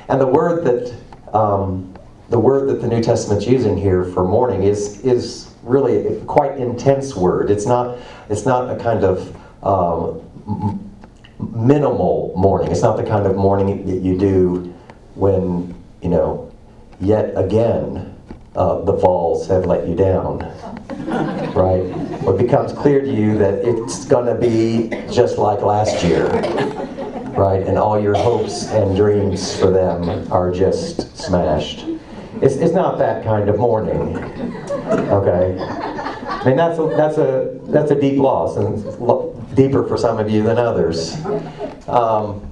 And 0.08 0.20
the 0.20 0.26
word 0.26 0.64
that 0.64 0.92
um, 1.32 1.94
the 2.30 2.38
word 2.38 2.68
that 2.68 2.80
the 2.80 2.88
New 2.88 3.02
Testament's 3.02 3.46
using 3.46 3.76
here 3.76 4.04
for 4.04 4.24
mourning 4.24 4.64
is 4.64 5.00
is 5.04 5.52
really 5.62 6.06
a 6.08 6.24
quite 6.24 6.58
intense 6.58 7.14
word. 7.14 7.48
It's 7.48 7.66
not 7.66 7.96
it's 8.28 8.44
not 8.44 8.70
a 8.70 8.82
kind 8.82 9.04
of 9.04 9.36
um, 9.64 10.90
minimal 11.38 12.32
mourning. 12.36 12.72
It's 12.72 12.82
not 12.82 12.96
the 12.96 13.04
kind 13.04 13.26
of 13.26 13.36
mourning 13.36 13.86
that 13.86 14.00
you 14.00 14.18
do 14.18 14.74
when 15.14 15.74
you 16.02 16.08
know 16.08 16.49
yet 17.00 17.32
again, 17.36 18.16
uh, 18.54 18.80
the 18.82 18.96
falls 18.98 19.46
have 19.48 19.66
let 19.66 19.88
you 19.88 19.94
down. 19.94 20.40
right? 21.54 21.84
Well, 22.22 22.34
it 22.34 22.42
becomes 22.42 22.72
clear 22.72 23.00
to 23.00 23.12
you 23.12 23.38
that 23.38 23.64
it's 23.64 24.04
going 24.04 24.26
to 24.26 24.34
be 24.34 24.90
just 25.12 25.38
like 25.38 25.60
last 25.62 26.04
year. 26.04 26.26
Right? 27.30 27.66
And 27.66 27.78
all 27.78 27.98
your 27.98 28.14
hopes 28.14 28.66
and 28.68 28.96
dreams 28.96 29.58
for 29.58 29.70
them 29.70 30.30
are 30.32 30.52
just 30.52 31.16
smashed. 31.16 31.86
It's, 32.42 32.56
it's 32.56 32.74
not 32.74 32.98
that 32.98 33.24
kind 33.24 33.48
of 33.48 33.58
mourning. 33.58 34.16
Okay? 34.16 35.58
I 35.60 36.44
mean, 36.44 36.56
that's 36.56 36.78
a, 36.78 36.86
that's 36.96 37.18
a, 37.18 37.58
that's 37.64 37.90
a 37.90 38.00
deep 38.00 38.18
loss, 38.18 38.56
and 38.56 39.56
deeper 39.56 39.86
for 39.86 39.96
some 39.96 40.18
of 40.18 40.30
you 40.30 40.42
than 40.42 40.58
others. 40.58 41.14
Um, 41.86 42.46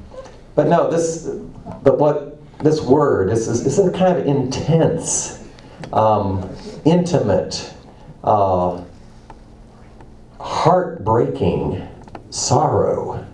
but 0.55 0.67
no, 0.67 0.91
this, 0.91 1.29
but 1.83 1.99
what 1.99 2.38
this 2.61 2.81
word 2.81 3.31
is, 3.31 3.47
is, 3.49 3.79
a 3.79 3.91
kind 3.93 4.19
of 4.19 4.27
intense, 4.27 5.45
um, 5.93 6.49
intimate 6.85 7.73
uh, 8.25 8.83
heartbreaking 10.41 11.87
sorrow. 12.31 13.25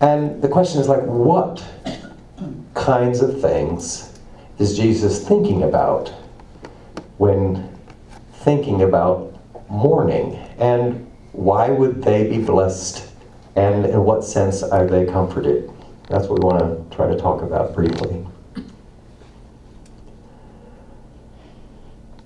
And 0.00 0.42
the 0.42 0.48
question 0.48 0.80
is 0.80 0.88
like, 0.88 1.02
what 1.02 1.64
kinds 2.74 3.20
of 3.20 3.40
things 3.40 4.18
is 4.58 4.76
Jesus 4.76 5.26
thinking 5.26 5.62
about 5.62 6.08
when 7.18 7.68
thinking 8.32 8.82
about 8.82 9.32
mourning? 9.68 10.36
And 10.58 11.08
why 11.32 11.70
would 11.70 12.02
they 12.02 12.28
be 12.28 12.38
blessed? 12.38 13.11
And 13.56 13.84
in 13.84 14.02
what 14.04 14.24
sense 14.24 14.62
are 14.62 14.86
they 14.86 15.04
comforted? 15.04 15.70
That's 16.08 16.26
what 16.26 16.42
we 16.42 16.46
want 16.46 16.90
to 16.90 16.96
try 16.96 17.06
to 17.08 17.16
talk 17.16 17.42
about 17.42 17.74
briefly. 17.74 18.26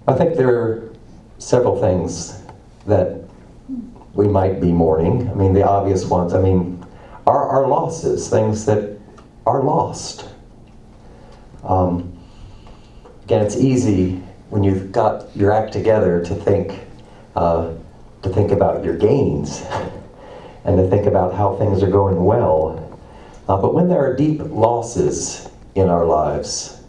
I 0.08 0.12
think 0.12 0.36
there 0.36 0.56
are 0.56 0.92
several 1.38 1.80
things 1.80 2.42
that 2.86 3.24
we 4.14 4.28
might 4.28 4.60
be 4.60 4.72
mourning. 4.72 5.28
I 5.28 5.34
mean, 5.34 5.52
the 5.52 5.66
obvious 5.66 6.04
ones, 6.04 6.32
I 6.32 6.40
mean, 6.40 6.84
are 7.26 7.48
our 7.48 7.66
losses, 7.66 8.28
things 8.28 8.64
that 8.66 8.98
are 9.44 9.62
lost. 9.62 10.28
Um, 11.64 12.16
again, 13.24 13.44
it's 13.44 13.56
easy 13.56 14.22
when 14.50 14.62
you've 14.62 14.92
got 14.92 15.36
your 15.36 15.52
act 15.52 15.72
together 15.72 16.24
to 16.24 16.34
think, 16.34 16.80
uh, 17.34 17.72
to 18.22 18.28
think 18.28 18.52
about 18.52 18.84
your 18.84 18.96
gains 18.96 19.62
and 20.66 20.76
to 20.76 20.88
think 20.88 21.06
about 21.06 21.32
how 21.32 21.54
things 21.56 21.82
are 21.82 21.90
going 21.90 22.22
well. 22.22 22.82
Uh, 23.48 23.56
but 23.56 23.72
when 23.72 23.88
there 23.88 24.04
are 24.04 24.16
deep 24.16 24.40
losses 24.42 25.48
in 25.76 25.88
our 25.88 26.04
lives, 26.04 26.82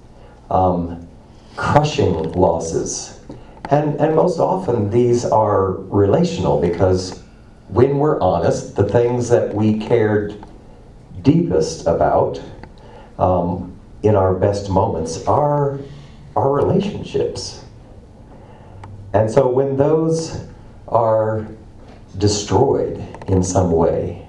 um, 0.49 1.07
crushing 1.55 2.31
losses, 2.33 3.19
and, 3.69 3.99
and 4.01 4.15
most 4.15 4.39
often 4.39 4.89
these 4.89 5.23
are 5.25 5.73
relational 5.73 6.59
because 6.59 7.21
when 7.67 7.99
we're 7.99 8.19
honest, 8.19 8.75
the 8.75 8.87
things 8.87 9.29
that 9.29 9.53
we 9.53 9.77
cared 9.77 10.43
deepest 11.21 11.85
about 11.85 12.41
um, 13.19 13.77
in 14.03 14.15
our 14.15 14.33
best 14.33 14.69
moments 14.69 15.25
are 15.27 15.79
our 16.35 16.51
relationships. 16.51 17.63
And 19.13 19.29
so 19.29 19.47
when 19.47 19.75
those 19.77 20.47
are 20.87 21.45
destroyed 22.17 23.03
in 23.27 23.43
some 23.43 23.71
way, 23.71 24.27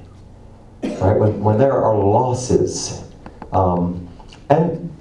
right, 0.83 1.18
when, 1.18 1.42
when 1.42 1.59
there 1.59 1.73
are 1.73 1.97
losses, 1.97 3.02
um, 3.52 4.09
and 4.50 4.95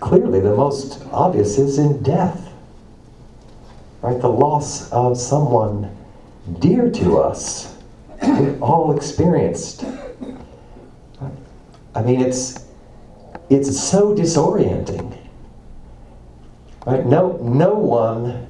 clearly 0.00 0.40
the 0.40 0.54
most 0.54 1.02
obvious 1.12 1.58
is 1.58 1.78
in 1.78 2.02
death 2.02 2.50
right? 4.02 4.20
The 4.20 4.28
loss 4.28 4.90
of 4.90 5.18
someone 5.18 5.96
dear 6.58 6.90
to 6.90 7.18
us. 7.18 7.76
We've 8.22 8.62
all 8.62 8.96
experienced. 8.96 9.84
I 11.94 12.02
mean, 12.02 12.20
it's 12.20 12.66
it's 13.48 13.78
so 13.78 14.14
disorienting. 14.14 15.16
Right? 16.86 17.04
No, 17.04 17.36
no 17.42 17.74
one, 17.74 18.46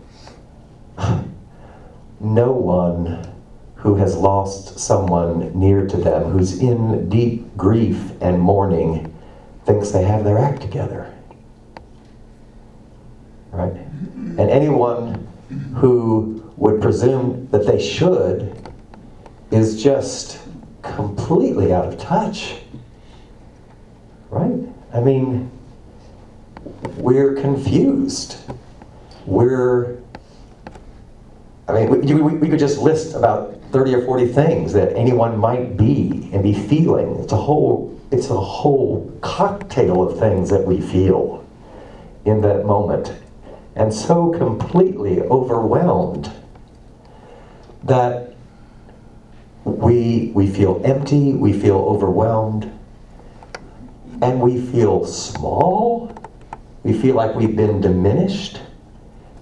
no 2.20 2.52
one 2.52 3.29
who 3.80 3.96
has 3.96 4.14
lost 4.14 4.78
someone 4.78 5.58
near 5.58 5.86
to 5.86 5.96
them, 5.96 6.30
who's 6.30 6.60
in 6.60 7.08
deep 7.08 7.56
grief 7.56 8.12
and 8.20 8.38
mourning, 8.38 9.14
thinks 9.64 9.90
they 9.90 10.04
have 10.04 10.22
their 10.22 10.38
act 10.38 10.60
together. 10.60 11.12
Right? 13.50 13.72
And 13.72 14.38
anyone 14.38 15.26
who 15.76 16.52
would 16.56 16.82
presume 16.82 17.48
that 17.50 17.66
they 17.66 17.80
should 17.80 18.54
is 19.50 19.82
just 19.82 20.40
completely 20.82 21.72
out 21.72 21.86
of 21.86 21.98
touch. 21.98 22.56
Right? 24.28 24.68
I 24.92 25.00
mean, 25.00 25.50
we're 26.98 27.34
confused. 27.34 28.36
We're, 29.24 29.98
I 31.66 31.72
mean, 31.72 31.90
we, 31.90 32.14
we, 32.14 32.34
we, 32.34 32.48
could 32.48 32.58
just 32.58 32.78
list 32.78 33.14
about 33.14 33.59
30 33.70 33.94
or 33.94 34.04
40 34.04 34.26
things 34.26 34.72
that 34.72 34.96
anyone 34.96 35.38
might 35.38 35.76
be 35.76 36.28
and 36.32 36.42
be 36.42 36.54
feeling. 36.54 37.16
It's 37.22 37.32
a 37.32 37.36
whole, 37.36 37.98
it's 38.10 38.30
a 38.30 38.40
whole 38.40 39.16
cocktail 39.20 40.02
of 40.02 40.18
things 40.18 40.50
that 40.50 40.64
we 40.64 40.80
feel 40.80 41.46
in 42.24 42.40
that 42.42 42.64
moment 42.64 43.14
and 43.76 43.92
so 43.92 44.30
completely 44.30 45.20
overwhelmed 45.22 46.30
that 47.84 48.34
we, 49.64 50.32
we 50.34 50.46
feel 50.48 50.80
empty, 50.84 51.32
we 51.32 51.52
feel 51.52 51.78
overwhelmed, 51.78 52.70
and 54.20 54.40
we 54.40 54.60
feel 54.60 55.04
small. 55.06 56.14
We 56.82 56.92
feel 56.92 57.14
like 57.14 57.34
we've 57.34 57.56
been 57.56 57.80
diminished 57.80 58.60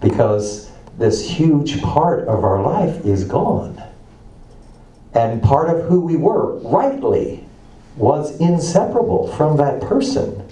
because 0.01 0.71
this 0.99 1.29
huge 1.29 1.81
part 1.83 2.29
of 2.29 2.45
our 2.45 2.63
life 2.63 3.05
is 3.05 3.25
gone. 3.25 3.83
And 5.15 5.43
part 5.43 5.71
of 5.71 5.87
who 5.87 6.01
we 6.01 6.17
were, 6.17 6.59
rightly, 6.59 7.45
was 7.97 8.39
inseparable 8.41 9.29
from 9.37 9.57
that 9.57 9.81
person. 9.81 10.45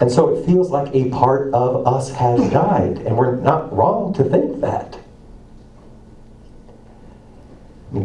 And 0.00 0.10
so 0.10 0.34
it 0.34 0.46
feels 0.46 0.70
like 0.70 0.94
a 0.94 1.10
part 1.10 1.52
of 1.52 1.86
us 1.86 2.10
has 2.12 2.40
died, 2.52 2.98
and 2.98 3.16
we're 3.16 3.36
not 3.36 3.74
wrong 3.74 4.14
to 4.14 4.24
think 4.24 4.60
that. 4.60 4.98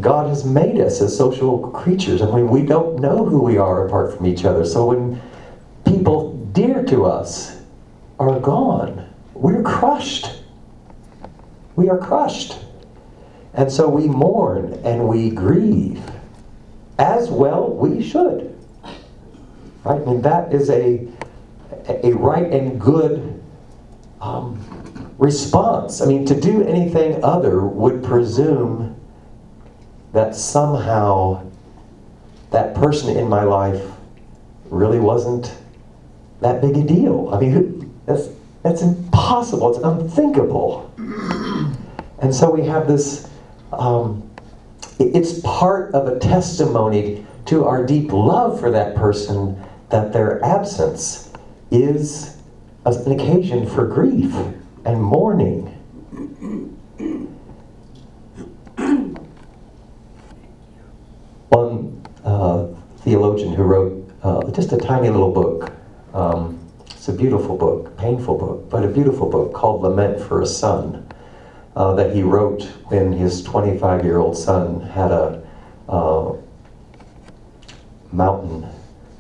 God 0.02 0.30
has 0.30 0.44
made 0.44 0.80
us 0.80 1.00
as 1.02 1.16
social 1.16 1.70
creatures. 1.70 2.22
I 2.22 2.26
mean, 2.26 2.50
we 2.50 2.64
don't 2.64 3.00
know 3.00 3.24
who 3.24 3.42
we 3.42 3.58
are 3.58 3.86
apart 3.86 4.18
from 4.18 4.26
each 4.26 4.44
other. 4.44 4.66
So 4.66 4.88
when 4.88 5.22
people 5.86 6.34
dear 6.54 6.84
to 6.86 7.06
us 7.06 7.62
are 8.20 8.40
gone, 8.40 9.08
we're 9.36 9.62
crushed. 9.62 10.42
We 11.76 11.90
are 11.90 12.00
crushed. 12.00 12.58
And 13.56 13.72
so 13.72 13.88
we 13.88 14.08
mourn 14.08 14.74
and 14.84 15.08
we 15.08 15.30
grieve. 15.30 16.02
As 16.98 17.30
well 17.30 17.70
we 17.70 18.02
should. 18.04 18.56
Right? 19.84 20.02
I 20.02 20.06
mean, 20.06 20.22
that 20.22 20.54
is 20.54 20.70
a 20.70 21.08
a 21.88 22.14
right 22.14 22.52
and 22.52 22.82
good 22.82 23.42
um, 24.22 24.60
response. 25.18 26.02
I 26.02 26.06
mean, 26.06 26.26
to 26.26 26.40
do 26.40 26.64
anything 26.64 27.24
other 27.24 27.62
would 27.62 28.04
presume 28.04 29.00
that 30.14 30.36
somehow 30.36 31.46
that 32.52 32.74
person 32.74 33.16
in 33.18 33.28
my 33.28 33.44
life 33.44 33.84
really 34.70 35.00
wasn't 35.00 35.56
that 36.42 36.62
big 36.62 36.78
a 36.78 36.84
deal. 36.84 37.30
I 37.34 37.40
mean, 37.40 37.94
that's, 38.06 38.30
that's 38.64 38.82
impossible, 38.82 39.76
it's 39.76 39.84
unthinkable. 39.84 40.92
And 42.20 42.34
so 42.34 42.50
we 42.50 42.66
have 42.66 42.88
this, 42.88 43.30
um, 43.80 44.30
it's 45.00 45.40
part 45.42 45.94
of 45.94 46.08
a 46.08 46.20
testimony 46.20 47.26
to 47.46 47.66
our 47.66 47.86
deep 47.86 48.12
love 48.12 48.60
for 48.60 48.72
that 48.72 48.96
person 48.96 49.62
that 49.90 50.12
their 50.14 50.44
absence 50.44 51.32
is 51.72 52.38
an 52.86 53.12
occasion 53.12 53.68
for 53.68 53.86
grief 53.88 54.34
and 54.86 55.02
mourning. 55.02 55.66
One 61.50 62.02
uh, 62.24 62.68
theologian 62.98 63.54
who 63.54 63.64
wrote 63.64 64.12
uh, 64.24 64.52
just 64.52 64.72
a 64.72 64.78
tiny 64.78 65.10
little 65.10 65.32
book, 65.32 65.72
um, 66.14 66.60
it's 66.88 67.08
a 67.08 67.14
beautiful 67.14 67.58
book, 67.58 67.96
painful 67.98 68.38
book, 68.38 68.70
but 68.70 68.84
a 68.84 68.88
beautiful 68.88 69.30
book 69.30 69.54
called 69.54 69.82
Lament 69.82 70.20
for 70.20 70.42
a 70.42 70.46
Son, 70.46 71.08
uh, 71.76 71.94
that 71.94 72.16
he 72.16 72.24
wrote 72.24 72.64
when 72.86 73.12
his 73.12 73.44
25 73.44 74.04
year 74.04 74.18
old 74.18 74.38
son 74.38 74.82
had 74.82 75.12
a 75.12 75.46
uh, 75.90 76.36
mountain 78.12 78.68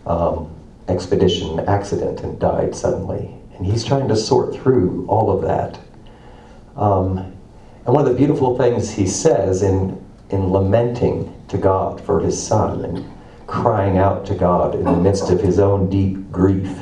um, 0.05 0.55
expedition 0.87 1.59
accident 1.61 2.21
and 2.21 2.39
died 2.39 2.75
suddenly. 2.75 3.35
And 3.57 3.65
he's 3.65 3.83
trying 3.83 4.07
to 4.07 4.15
sort 4.15 4.55
through 4.55 5.05
all 5.07 5.31
of 5.31 5.41
that. 5.41 5.79
Um, 6.75 7.17
and 7.85 7.93
one 7.93 8.05
of 8.05 8.11
the 8.11 8.17
beautiful 8.17 8.57
things 8.57 8.91
he 8.91 9.07
says 9.07 9.61
in, 9.61 10.03
in 10.29 10.51
lamenting 10.51 11.33
to 11.49 11.57
God 11.57 12.01
for 12.01 12.19
his 12.19 12.41
son 12.41 12.83
and 12.83 13.05
crying 13.47 13.97
out 13.97 14.25
to 14.25 14.35
God 14.35 14.75
in 14.75 14.85
the 14.85 14.95
midst 14.95 15.29
of 15.29 15.39
his 15.39 15.59
own 15.59 15.89
deep 15.89 16.31
grief, 16.31 16.81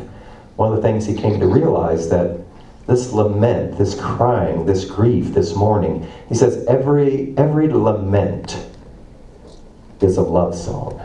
one 0.56 0.72
of 0.72 0.76
the 0.76 0.82
things 0.82 1.06
he 1.06 1.14
came 1.14 1.40
to 1.40 1.48
realize 1.48 2.10
that 2.10 2.40
this 2.88 3.14
lament, 3.14 3.78
this 3.78 4.00
crying, 4.00 4.66
this 4.66 4.86
grief, 4.86 5.34
this 5.34 5.56
mourning, 5.56 6.10
he 6.28 6.36
says 6.36 6.66
every, 6.66 7.34
every 7.38 7.70
lament 7.70 8.66
is 10.02 10.18
a 10.18 10.22
love 10.22 10.56
song. 10.56 11.02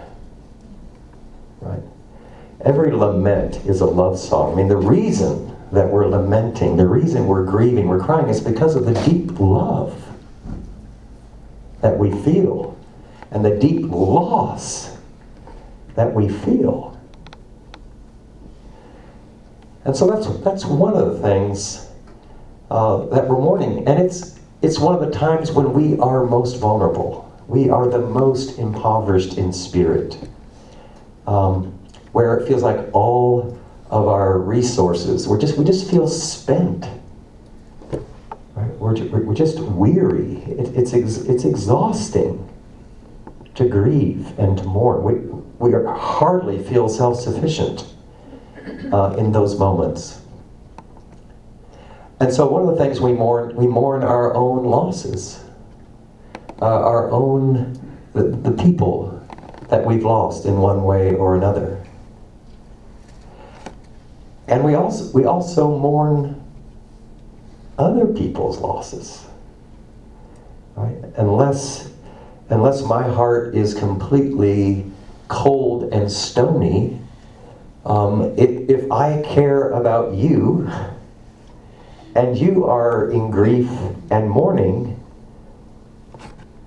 Right? 1.60 1.82
every 2.62 2.92
lament 2.92 3.56
is 3.66 3.80
a 3.80 3.86
love 3.86 4.18
song. 4.18 4.52
I 4.52 4.56
mean, 4.56 4.68
the 4.68 4.76
reason 4.76 5.56
that 5.72 5.88
we're 5.88 6.06
lamenting, 6.06 6.76
the 6.76 6.86
reason 6.86 7.26
we're 7.26 7.44
grieving, 7.44 7.88
we're 7.88 8.00
crying, 8.00 8.28
is 8.28 8.40
because 8.40 8.74
of 8.74 8.84
the 8.84 8.94
deep 9.04 9.38
love 9.38 10.02
that 11.80 11.96
we 11.96 12.10
feel 12.22 12.76
and 13.30 13.44
the 13.44 13.56
deep 13.56 13.86
loss 13.90 14.96
that 15.94 16.12
we 16.12 16.28
feel. 16.28 16.87
And 19.88 19.96
so 19.96 20.06
that's, 20.06 20.26
that's 20.40 20.66
one 20.66 20.94
of 20.94 21.14
the 21.14 21.18
things 21.20 21.88
uh, 22.70 23.06
that 23.06 23.26
we're 23.26 23.38
mourning. 23.38 23.88
And 23.88 23.98
it's, 23.98 24.38
it's 24.60 24.78
one 24.78 24.94
of 24.94 25.00
the 25.00 25.10
times 25.10 25.50
when 25.50 25.72
we 25.72 25.98
are 25.98 26.26
most 26.26 26.58
vulnerable. 26.58 27.24
We 27.46 27.70
are 27.70 27.88
the 27.88 28.00
most 28.00 28.58
impoverished 28.58 29.38
in 29.38 29.50
spirit. 29.50 30.18
Um, 31.26 31.68
where 32.12 32.36
it 32.36 32.46
feels 32.46 32.62
like 32.62 32.90
all 32.92 33.58
of 33.88 34.08
our 34.08 34.38
resources, 34.38 35.26
we're 35.26 35.40
just, 35.40 35.56
we 35.56 35.64
just 35.64 35.90
feel 35.90 36.06
spent. 36.06 36.84
Right? 38.54 38.70
We're, 38.78 39.22
we're 39.22 39.34
just 39.34 39.58
weary. 39.58 40.36
It, 40.42 40.76
it's, 40.76 40.92
ex, 40.92 41.16
it's 41.16 41.46
exhausting 41.46 42.46
to 43.54 43.66
grieve 43.66 44.38
and 44.38 44.58
to 44.58 44.64
mourn. 44.64 45.02
We, 45.02 45.14
we 45.70 45.82
hardly 45.82 46.62
feel 46.62 46.90
self 46.90 47.18
sufficient 47.18 47.94
uh, 48.92 49.14
in 49.18 49.32
those 49.32 49.58
moments. 49.58 50.20
And 52.20 52.32
so, 52.32 52.46
one 52.46 52.62
of 52.62 52.76
the 52.76 52.76
things 52.76 53.00
we 53.00 53.12
mourn, 53.12 53.54
we 53.54 53.66
mourn 53.66 54.02
our 54.02 54.34
own 54.34 54.64
losses, 54.64 55.44
uh, 56.60 56.64
our 56.64 57.10
own, 57.10 57.78
the, 58.12 58.24
the 58.24 58.50
people 58.50 59.14
that 59.68 59.84
we've 59.84 60.04
lost 60.04 60.44
in 60.44 60.58
one 60.58 60.82
way 60.82 61.14
or 61.14 61.36
another. 61.36 61.84
And 64.48 64.64
we 64.64 64.74
also, 64.74 65.12
we 65.12 65.24
also 65.26 65.78
mourn 65.78 66.42
other 67.78 68.06
people's 68.06 68.58
losses. 68.58 69.24
Right? 70.74 70.96
Unless, 71.16 71.90
unless 72.48 72.82
my 72.82 73.02
heart 73.02 73.54
is 73.54 73.74
completely 73.74 74.90
cold 75.28 75.92
and 75.92 76.10
stony, 76.10 76.97
um, 77.84 78.34
if, 78.36 78.68
if 78.68 78.92
I 78.92 79.22
care 79.22 79.70
about 79.70 80.14
you 80.14 80.70
and 82.14 82.36
you 82.36 82.66
are 82.66 83.10
in 83.10 83.30
grief 83.30 83.70
and 84.10 84.28
mourning, 84.28 84.98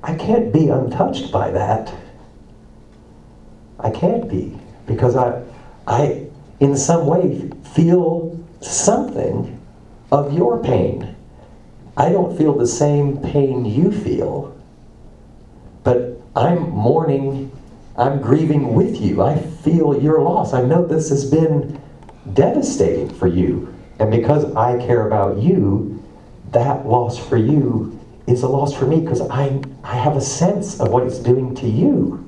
I 0.04 0.16
can't 0.16 0.52
be 0.52 0.70
untouched 0.70 1.32
by 1.32 1.52
that. 1.52 1.94
I 3.80 3.90
can't 3.90 4.30
be 4.30 4.58
because 4.86 5.16
I, 5.16 5.44
I, 5.88 6.28
in 6.60 6.76
some 6.78 7.06
way, 7.06 7.50
feel 7.74 8.40
something 8.62 9.60
of 10.12 10.34
your 10.34 10.64
pain. 10.64 11.16
I 11.98 12.10
don't 12.10 12.38
feel 12.38 12.58
the 12.58 12.68
same 12.68 13.18
pain 13.18 13.66
you 13.66 13.92
feel, 13.92 14.58
but 15.84 16.22
I'm 16.36 16.70
mourning, 16.70 17.52
I'm 18.02 18.20
grieving 18.20 18.74
with 18.74 19.00
you. 19.00 19.22
I 19.22 19.38
feel 19.38 20.02
your 20.02 20.22
loss. 20.24 20.54
I 20.54 20.64
know 20.64 20.84
this 20.84 21.10
has 21.10 21.30
been 21.30 21.80
devastating 22.34 23.14
for 23.14 23.28
you. 23.28 23.72
And 24.00 24.10
because 24.10 24.56
I 24.56 24.84
care 24.84 25.06
about 25.06 25.38
you, 25.38 26.04
that 26.50 26.88
loss 26.88 27.20
for 27.20 27.38
you 27.38 28.00
is 28.26 28.42
a 28.42 28.48
loss 28.48 28.74
for 28.74 28.88
me 28.88 29.02
because 29.02 29.22
I, 29.30 29.62
I 29.84 29.96
have 29.96 30.18
a 30.18 30.22
sense 30.22 30.80
of 30.80 30.90
what 30.90 31.04
it's 31.04 31.20
doing 31.20 31.54
to 31.56 31.68
you. 31.68 32.28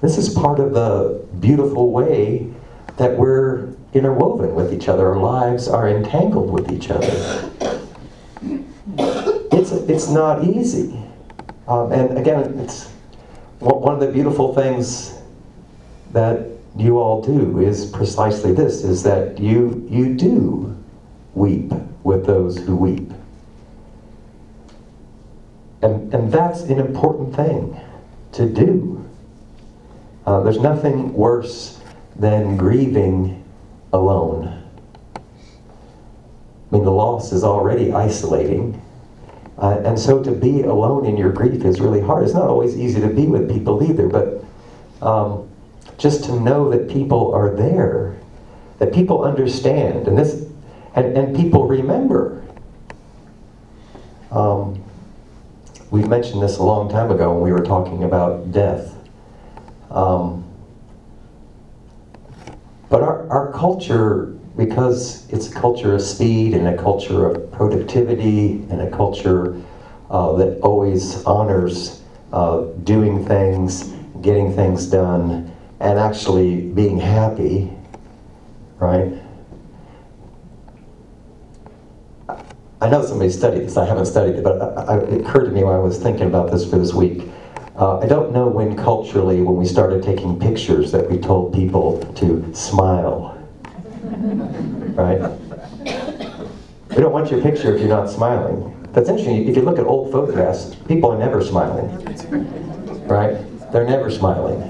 This 0.00 0.16
is 0.16 0.30
part 0.30 0.60
of 0.60 0.72
the 0.72 1.22
beautiful 1.40 1.90
way 1.90 2.50
that 2.96 3.14
we're 3.14 3.68
interwoven 3.92 4.54
with 4.54 4.72
each 4.72 4.88
other. 4.88 5.08
Our 5.08 5.18
lives 5.18 5.68
are 5.68 5.90
entangled 5.90 6.50
with 6.50 6.72
each 6.72 6.90
other. 6.90 7.50
It's, 9.52 9.72
it's 9.72 10.08
not 10.08 10.42
easy. 10.42 10.98
Um, 11.68 11.92
and 11.92 12.16
again, 12.16 12.58
it's 12.60 12.93
one 13.64 13.94
of 13.94 14.00
the 14.00 14.10
beautiful 14.10 14.54
things 14.54 15.18
that 16.12 16.46
you 16.76 16.98
all 16.98 17.22
do 17.22 17.60
is 17.60 17.86
precisely 17.86 18.52
this, 18.52 18.84
is 18.84 19.02
that 19.04 19.38
you, 19.38 19.86
you 19.90 20.14
do 20.14 20.76
weep 21.34 21.72
with 22.02 22.26
those 22.26 22.58
who 22.58 22.76
weep. 22.76 23.10
And, 25.82 26.12
and 26.14 26.32
that's 26.32 26.62
an 26.62 26.78
important 26.78 27.34
thing 27.34 27.78
to 28.32 28.48
do. 28.48 29.04
Uh, 30.26 30.40
there's 30.40 30.60
nothing 30.60 31.12
worse 31.12 31.80
than 32.16 32.56
grieving 32.56 33.44
alone. 33.92 34.62
I 35.16 35.20
mean, 36.74 36.84
the 36.84 36.90
loss 36.90 37.32
is 37.32 37.44
already 37.44 37.92
isolating. 37.92 38.80
Uh, 39.58 39.80
and 39.84 39.98
so 39.98 40.22
to 40.22 40.32
be 40.32 40.62
alone 40.62 41.06
in 41.06 41.16
your 41.16 41.30
grief 41.30 41.64
is 41.64 41.80
really 41.80 42.00
hard. 42.00 42.24
It's 42.24 42.34
not 42.34 42.48
always 42.48 42.76
easy 42.76 43.00
to 43.00 43.08
be 43.08 43.26
with 43.26 43.50
people 43.50 43.82
either, 43.88 44.08
but 44.08 44.44
um, 45.00 45.48
just 45.96 46.24
to 46.24 46.40
know 46.40 46.70
that 46.70 46.88
people 46.88 47.32
are 47.32 47.54
there, 47.54 48.16
that 48.78 48.92
people 48.92 49.22
understand, 49.22 50.08
and 50.08 50.18
this, 50.18 50.46
and, 50.94 51.16
and 51.16 51.36
people 51.36 51.68
remember. 51.68 52.44
Um, 54.30 54.82
we 55.90 56.02
mentioned 56.02 56.42
this 56.42 56.56
a 56.58 56.62
long 56.62 56.90
time 56.90 57.12
ago 57.12 57.32
when 57.32 57.42
we 57.42 57.52
were 57.52 57.64
talking 57.64 58.02
about 58.02 58.50
death. 58.50 58.96
Um, 59.90 60.44
but 62.90 63.02
our, 63.02 63.28
our 63.30 63.52
culture, 63.52 64.36
because 64.56 65.28
it's 65.30 65.50
a 65.50 65.54
culture 65.54 65.94
of 65.94 66.02
speed 66.02 66.54
and 66.54 66.68
a 66.68 66.76
culture 66.76 67.26
of 67.26 67.52
productivity 67.52 68.52
and 68.70 68.80
a 68.80 68.90
culture 68.90 69.60
uh, 70.10 70.32
that 70.34 70.60
always 70.60 71.24
honors 71.24 72.02
uh, 72.32 72.62
doing 72.84 73.24
things, 73.26 73.94
getting 74.20 74.54
things 74.54 74.86
done, 74.86 75.52
and 75.80 75.98
actually 75.98 76.60
being 76.70 76.98
happy, 76.98 77.70
right? 78.78 79.12
I 82.80 82.90
know 82.90 83.04
somebody 83.04 83.30
studied 83.30 83.60
this, 83.60 83.76
I 83.76 83.86
haven't 83.86 84.06
studied 84.06 84.36
it, 84.36 84.44
but 84.44 84.60
I, 84.60 84.94
I, 84.94 84.98
it 84.98 85.20
occurred 85.22 85.46
to 85.46 85.50
me 85.50 85.64
while 85.64 85.74
I 85.74 85.78
was 85.78 85.98
thinking 85.98 86.26
about 86.26 86.50
this 86.50 86.68
for 86.68 86.78
this 86.78 86.92
week. 86.92 87.28
Uh, 87.76 87.98
I 87.98 88.06
don't 88.06 88.32
know 88.32 88.46
when 88.46 88.76
culturally, 88.76 89.42
when 89.42 89.56
we 89.56 89.66
started 89.66 90.02
taking 90.02 90.38
pictures, 90.38 90.92
that 90.92 91.10
we 91.10 91.18
told 91.18 91.52
people 91.52 92.00
to 92.14 92.54
smile. 92.54 93.33
Right? 94.94 95.20
We 96.90 96.96
don't 96.96 97.12
want 97.12 97.30
your 97.30 97.42
picture 97.42 97.74
if 97.74 97.80
you're 97.80 97.88
not 97.88 98.08
smiling. 98.08 98.70
That's 98.92 99.08
interesting. 99.08 99.48
If 99.48 99.56
you 99.56 99.62
look 99.62 99.78
at 99.78 99.86
old 99.86 100.12
photographs, 100.12 100.76
people 100.86 101.10
are 101.10 101.18
never 101.18 101.42
smiling. 101.42 101.90
Right? 103.06 103.36
They're 103.72 103.86
never 103.86 104.10
smiling. 104.10 104.62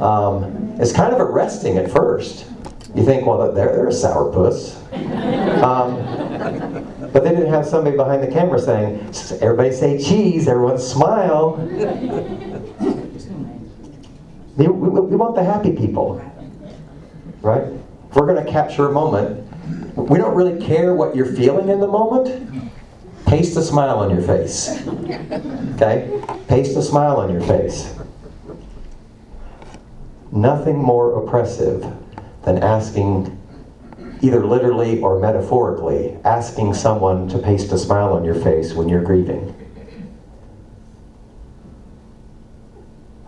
Um, 0.00 0.76
it's 0.78 0.92
kind 0.92 1.14
of 1.14 1.20
arresting 1.20 1.78
at 1.78 1.90
first. 1.90 2.46
You 2.94 3.04
think, 3.04 3.26
well, 3.26 3.52
they're, 3.52 3.66
they're 3.68 3.88
a 3.88 3.90
sourpuss. 3.90 4.76
Um, 5.62 5.96
but 7.12 7.24
they 7.24 7.30
didn't 7.30 7.50
have 7.52 7.66
somebody 7.66 7.96
behind 7.96 8.22
the 8.22 8.30
camera 8.30 8.58
saying, 8.58 9.00
everybody 9.40 9.72
say 9.72 9.98
cheese, 9.98 10.46
everyone 10.46 10.78
smile. 10.78 11.56
we, 14.56 14.66
we, 14.66 14.88
we 15.00 15.16
want 15.16 15.34
the 15.34 15.42
happy 15.42 15.72
people, 15.72 16.22
right? 17.40 17.77
We're 18.14 18.26
going 18.26 18.44
to 18.44 18.50
capture 18.50 18.88
a 18.88 18.92
moment, 18.92 19.44
we 19.96 20.18
don't 20.18 20.34
really 20.34 20.64
care 20.64 20.94
what 20.94 21.16
you're 21.16 21.34
feeling 21.34 21.68
in 21.68 21.80
the 21.80 21.88
moment. 21.88 22.62
Paste 23.26 23.56
a 23.56 23.62
smile 23.62 23.98
on 23.98 24.10
your 24.10 24.22
face. 24.22 24.80
Okay? 25.74 26.22
Paste 26.46 26.76
a 26.76 26.82
smile 26.82 27.16
on 27.16 27.30
your 27.30 27.42
face. 27.42 27.94
Nothing 30.30 30.78
more 30.78 31.22
oppressive 31.22 31.84
than 32.44 32.62
asking 32.62 33.34
either 34.22 34.44
literally 34.44 35.00
or 35.00 35.18
metaphorically, 35.18 36.16
asking 36.24 36.74
someone 36.74 37.28
to 37.28 37.38
paste 37.38 37.72
a 37.72 37.78
smile 37.78 38.12
on 38.12 38.24
your 38.24 38.34
face 38.34 38.72
when 38.72 38.88
you're 38.88 39.02
grieving. 39.02 39.54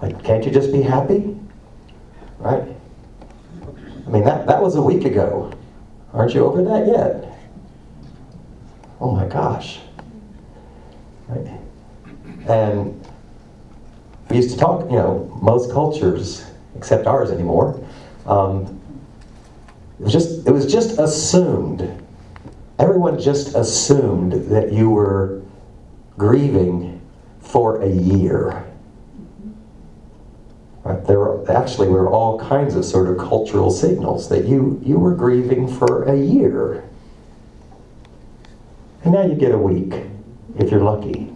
Like, 0.02 0.22
can't 0.24 0.44
you 0.44 0.50
just 0.50 0.72
be 0.72 0.82
happy? 0.82 1.39
I 4.10 4.12
mean, 4.12 4.24
that, 4.24 4.44
that 4.48 4.60
was 4.60 4.74
a 4.74 4.82
week 4.82 5.04
ago. 5.04 5.52
Aren't 6.12 6.34
you 6.34 6.44
over 6.44 6.64
that 6.64 6.84
yet? 6.88 7.38
Oh 9.00 9.12
my 9.12 9.24
gosh. 9.24 9.78
Right? 11.28 11.60
And 12.48 13.06
we 14.28 14.38
used 14.38 14.50
to 14.50 14.56
talk, 14.56 14.90
you 14.90 14.96
know, 14.96 15.38
most 15.40 15.70
cultures, 15.70 16.44
except 16.76 17.06
ours 17.06 17.30
anymore, 17.30 17.80
um, 18.26 18.80
it 20.00 20.02
was 20.02 20.12
just, 20.12 20.44
it 20.44 20.50
was 20.50 20.66
just 20.66 20.98
assumed. 20.98 21.88
Everyone 22.80 23.20
just 23.20 23.54
assumed 23.54 24.32
that 24.50 24.72
you 24.72 24.90
were 24.90 25.40
grieving 26.18 27.00
for 27.38 27.80
a 27.80 27.88
year. 27.88 28.69
Right? 30.82 31.04
There 31.04 31.50
actually 31.50 31.88
were 31.88 32.08
all 32.08 32.38
kinds 32.38 32.74
of 32.74 32.84
sort 32.84 33.08
of 33.08 33.18
cultural 33.18 33.70
signals 33.70 34.28
that 34.30 34.46
you, 34.46 34.80
you 34.84 34.98
were 34.98 35.14
grieving 35.14 35.68
for 35.68 36.04
a 36.04 36.16
year. 36.16 36.88
And 39.04 39.12
now 39.12 39.22
you 39.22 39.34
get 39.34 39.52
a 39.52 39.58
week, 39.58 39.94
if 40.58 40.70
you're 40.70 40.82
lucky. 40.82 41.32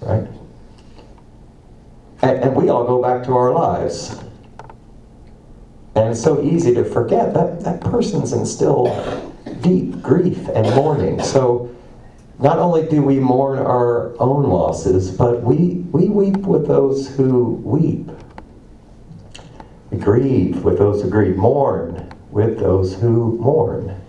Right? 0.00 0.26
And, 2.22 2.38
and 2.38 2.56
we 2.56 2.68
all 2.68 2.84
go 2.84 3.02
back 3.02 3.24
to 3.24 3.36
our 3.36 3.52
lives. 3.52 4.16
And 5.94 6.10
it's 6.10 6.22
so 6.22 6.42
easy 6.42 6.74
to 6.74 6.84
forget 6.84 7.34
that 7.34 7.64
that 7.64 7.80
person's 7.80 8.32
in 8.32 8.44
still 8.46 8.86
deep 9.62 10.00
grief 10.02 10.48
and 10.48 10.66
mourning. 10.74 11.22
So 11.22 11.74
not 12.38 12.58
only 12.58 12.86
do 12.86 13.02
we 13.02 13.18
mourn 13.18 13.58
our 13.58 14.14
own 14.20 14.44
losses, 14.44 15.10
but 15.10 15.42
we, 15.42 15.84
we 15.90 16.08
weep 16.08 16.36
with 16.38 16.68
those 16.68 17.14
who 17.16 17.54
weep. 17.64 18.08
We 19.90 19.98
grieve 19.98 20.62
with 20.62 20.78
those 20.78 21.02
who 21.02 21.10
grieve, 21.10 21.36
mourn 21.36 22.12
with 22.30 22.60
those 22.60 22.94
who 22.94 23.36
mourn. 23.38 24.00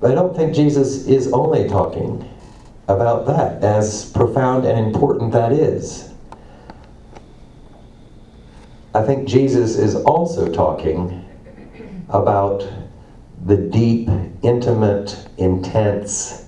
But 0.00 0.12
I 0.12 0.14
don't 0.14 0.36
think 0.36 0.54
Jesus 0.54 1.08
is 1.08 1.32
only 1.32 1.68
talking 1.68 2.28
about 2.86 3.26
that, 3.26 3.64
as 3.64 4.12
profound 4.12 4.64
and 4.64 4.78
important 4.78 5.32
that 5.32 5.50
is. 5.50 6.12
I 8.94 9.02
think 9.02 9.26
Jesus 9.26 9.76
is 9.76 9.96
also 9.96 10.52
talking 10.52 11.27
about 12.10 12.66
the 13.44 13.56
deep, 13.56 14.08
intimate, 14.42 15.28
intense, 15.36 16.46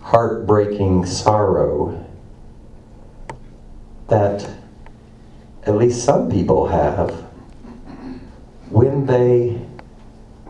heartbreaking 0.00 1.06
sorrow 1.06 2.04
that 4.08 4.48
at 5.64 5.76
least 5.76 6.04
some 6.04 6.30
people 6.30 6.66
have 6.66 7.10
when 8.70 9.06
they 9.06 9.60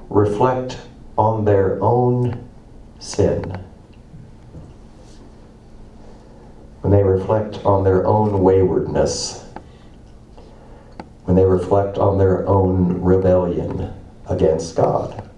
reflect 0.08 0.78
on 1.16 1.44
their 1.44 1.82
own 1.82 2.48
sin. 2.98 3.64
When 6.80 6.90
they 6.90 7.02
reflect 7.02 7.64
on 7.64 7.84
their 7.84 8.06
own 8.06 8.40
waywardness. 8.40 9.44
When 11.24 11.36
they 11.36 11.44
reflect 11.44 11.98
on 11.98 12.18
their 12.18 12.46
own 12.48 13.02
rebellion 13.02 13.99
against 14.30 14.76
God. 14.76 15.28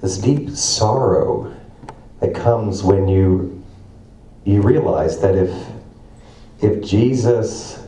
This 0.00 0.18
deep 0.18 0.50
sorrow 0.50 1.54
that 2.20 2.34
comes 2.34 2.82
when 2.82 3.06
you 3.06 3.62
you 4.44 4.62
realize 4.62 5.20
that 5.20 5.34
if 5.34 5.52
if 6.60 6.82
Jesus 6.82 7.84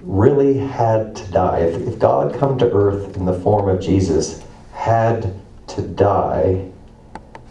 really 0.00 0.58
had 0.58 1.16
to 1.16 1.30
die, 1.32 1.60
if, 1.60 1.88
if 1.88 1.98
God 1.98 2.38
come 2.38 2.58
to 2.58 2.70
earth 2.70 3.16
in 3.16 3.24
the 3.24 3.32
form 3.32 3.68
of 3.68 3.80
Jesus 3.80 4.42
had 4.72 5.34
to 5.68 5.82
die 5.82 6.70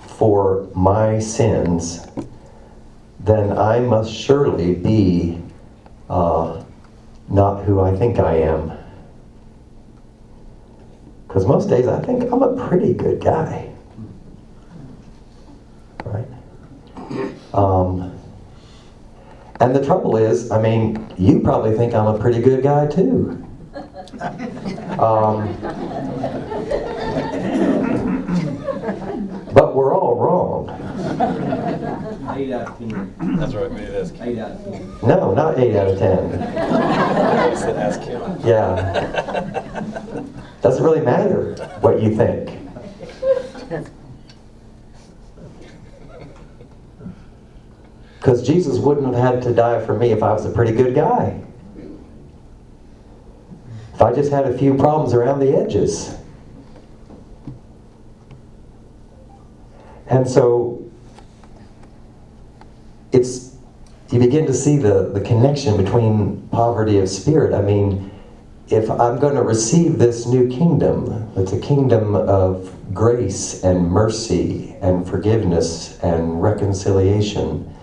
for 0.07 0.69
my 0.75 1.19
sins, 1.19 2.07
then 3.19 3.57
I 3.57 3.79
must 3.79 4.13
surely 4.13 4.75
be 4.75 5.41
uh, 6.09 6.63
not 7.29 7.63
who 7.63 7.79
I 7.79 7.95
think 7.95 8.19
I 8.19 8.35
am. 8.35 8.82
Because 11.33 11.47
most 11.47 11.67
days 11.67 11.87
I 11.87 11.99
think 11.99 12.31
I'm 12.31 12.43
a 12.43 12.67
pretty 12.67 12.93
good 12.93 13.19
guy. 13.19 13.67
Right? 16.05 16.27
Um, 17.55 18.15
and 19.59 19.75
the 19.75 19.83
trouble 19.83 20.15
is, 20.15 20.51
I 20.51 20.61
mean, 20.61 21.11
you 21.17 21.39
probably 21.39 21.75
think 21.75 21.95
I'm 21.95 22.05
a 22.05 22.19
pretty 22.19 22.39
good 22.39 22.61
guy 22.61 22.85
too. 22.85 23.43
Um, 24.99 25.57
but 29.55 29.75
we're 29.75 29.95
all 29.95 30.15
wrong. 30.15 30.69
Eight 32.37 32.51
out 32.53 32.67
of 32.67 32.77
ten. 32.77 33.37
That's 33.39 33.55
right, 33.55 33.71
maybe 33.71 33.91
that's 33.91 34.11
Eight 34.21 34.37
out 34.37 34.51
of 34.51 34.63
ten. 34.65 34.99
No, 35.01 35.33
not 35.33 35.57
8 35.57 35.75
out 35.77 35.87
of 35.87 35.97
10. 35.97 36.41
I 36.59 37.55
said 37.55 37.75
ask 37.75 38.01
him. 38.01 38.21
Yeah. 38.45 39.61
Doesn't 40.73 40.85
really 40.87 41.05
matter 41.05 41.53
what 41.81 42.01
you 42.01 42.15
think. 42.15 42.49
Because 48.17 48.41
Jesus 48.41 48.79
wouldn't 48.79 49.05
have 49.05 49.35
had 49.35 49.43
to 49.43 49.53
die 49.53 49.85
for 49.85 49.93
me 49.93 50.11
if 50.11 50.23
I 50.23 50.33
was 50.33 50.45
a 50.45 50.49
pretty 50.49 50.71
good 50.71 50.95
guy. 50.95 51.39
If 53.93 54.01
I 54.01 54.13
just 54.13 54.31
had 54.31 54.47
a 54.47 54.57
few 54.57 54.73
problems 54.73 55.13
around 55.13 55.41
the 55.41 55.55
edges. 55.55 56.17
And 60.07 60.27
so 60.27 60.89
it's 63.11 63.55
you 64.09 64.17
begin 64.17 64.47
to 64.47 64.53
see 64.55 64.77
the, 64.77 65.11
the 65.13 65.21
connection 65.21 65.77
between 65.77 66.47
poverty 66.47 66.97
of 66.97 67.09
spirit. 67.09 67.53
I 67.53 67.61
mean, 67.61 68.09
if 68.69 68.89
I'm 68.89 69.19
going 69.19 69.35
to 69.35 69.43
receive 69.43 69.97
this 69.97 70.25
new 70.25 70.49
kingdom, 70.49 71.31
it's 71.35 71.51
a 71.51 71.59
kingdom 71.59 72.15
of 72.15 72.73
grace 72.93 73.63
and 73.63 73.89
mercy 73.89 74.75
and 74.81 75.07
forgiveness 75.07 75.99
and 75.99 76.41
reconciliation. 76.41 77.73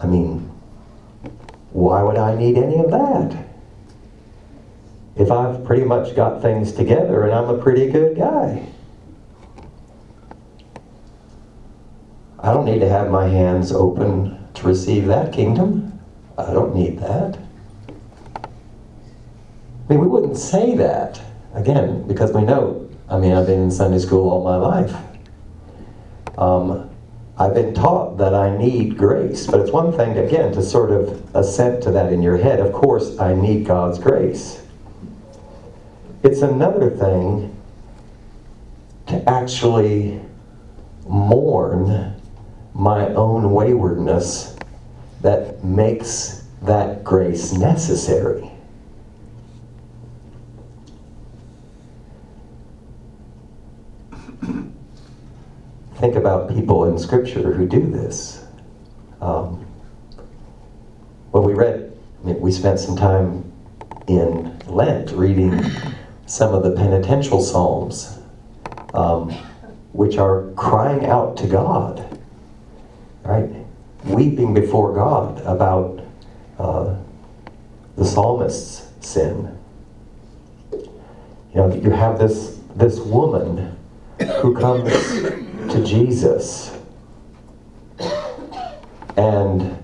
I 0.00 0.06
mean, 0.06 0.50
why 1.72 2.02
would 2.02 2.16
I 2.16 2.36
need 2.36 2.58
any 2.58 2.78
of 2.78 2.90
that? 2.90 3.46
If 5.16 5.30
I've 5.30 5.64
pretty 5.64 5.84
much 5.84 6.14
got 6.14 6.42
things 6.42 6.72
together 6.72 7.22
and 7.22 7.32
I'm 7.32 7.48
a 7.48 7.62
pretty 7.62 7.90
good 7.90 8.16
guy. 8.16 8.66
I 12.38 12.52
don't 12.52 12.66
need 12.66 12.80
to 12.80 12.88
have 12.88 13.10
my 13.10 13.28
hands 13.28 13.72
open 13.72 14.38
to 14.52 14.66
receive 14.66 15.06
that 15.06 15.32
kingdom. 15.32 16.00
I 16.36 16.52
don't 16.52 16.74
need 16.74 16.98
that. 16.98 17.38
I 19.84 19.92
mean, 19.92 20.00
we 20.00 20.06
wouldn't 20.06 20.38
say 20.38 20.74
that, 20.76 21.20
again, 21.52 22.08
because 22.08 22.32
we 22.32 22.42
know, 22.42 22.88
I 23.08 23.18
mean, 23.18 23.32
I've 23.32 23.46
been 23.46 23.64
in 23.64 23.70
Sunday 23.70 23.98
school 23.98 24.30
all 24.30 24.42
my 24.42 24.56
life. 24.56 24.96
Um, 26.38 26.88
I've 27.36 27.52
been 27.52 27.74
taught 27.74 28.16
that 28.16 28.32
I 28.32 28.56
need 28.56 28.96
grace, 28.96 29.46
but 29.46 29.60
it's 29.60 29.72
one 29.72 29.92
thing, 29.92 30.16
again, 30.16 30.52
to 30.52 30.62
sort 30.62 30.90
of 30.90 31.36
assent 31.36 31.82
to 31.82 31.90
that 31.90 32.12
in 32.12 32.22
your 32.22 32.38
head. 32.38 32.60
Of 32.60 32.72
course, 32.72 33.18
I 33.18 33.34
need 33.34 33.66
God's 33.66 33.98
grace. 33.98 34.62
It's 36.22 36.40
another 36.40 36.88
thing 36.88 37.54
to 39.08 39.28
actually 39.28 40.18
mourn 41.06 42.14
my 42.72 43.08
own 43.08 43.52
waywardness 43.52 44.56
that 45.20 45.62
makes 45.62 46.46
that 46.62 47.04
grace 47.04 47.52
necessary. 47.52 48.50
Think 55.96 56.16
about 56.16 56.48
people 56.48 56.86
in 56.86 56.98
Scripture 56.98 57.52
who 57.52 57.68
do 57.68 57.80
this. 57.80 58.44
Um, 59.20 59.64
well, 61.30 61.42
we 61.42 61.54
read, 61.54 61.96
I 62.22 62.26
mean, 62.26 62.40
we 62.40 62.50
spent 62.50 62.80
some 62.80 62.96
time 62.96 63.52
in 64.06 64.58
Lent 64.66 65.12
reading 65.12 65.64
some 66.26 66.52
of 66.52 66.62
the 66.62 66.72
penitential 66.72 67.40
psalms, 67.40 68.18
um, 68.92 69.30
which 69.92 70.18
are 70.18 70.50
crying 70.56 71.06
out 71.06 71.36
to 71.38 71.46
God, 71.46 72.20
right? 73.22 73.50
Weeping 74.04 74.52
before 74.52 74.94
God 74.94 75.40
about 75.46 76.04
uh, 76.58 76.96
the 77.96 78.04
psalmist's 78.04 78.88
sin. 79.06 79.56
You 80.72 80.90
know, 81.54 81.74
you 81.74 81.90
have 81.90 82.18
this 82.18 82.58
this 82.74 82.98
woman 82.98 83.76
who 84.40 84.58
comes 84.58 84.92
to 85.74 85.84
Jesus 85.84 86.78
and 89.16 89.76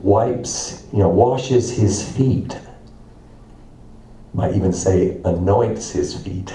wipes, 0.00 0.84
you 0.92 0.98
know, 0.98 1.08
washes 1.08 1.70
his 1.70 2.02
feet. 2.10 2.58
Might 4.34 4.56
even 4.56 4.72
say 4.72 5.20
anoints 5.24 5.90
his 5.90 6.20
feet 6.20 6.52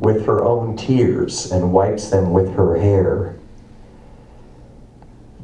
with 0.00 0.26
her 0.26 0.42
own 0.44 0.76
tears 0.76 1.52
and 1.52 1.72
wipes 1.72 2.10
them 2.10 2.32
with 2.32 2.52
her 2.54 2.76
hair 2.76 3.36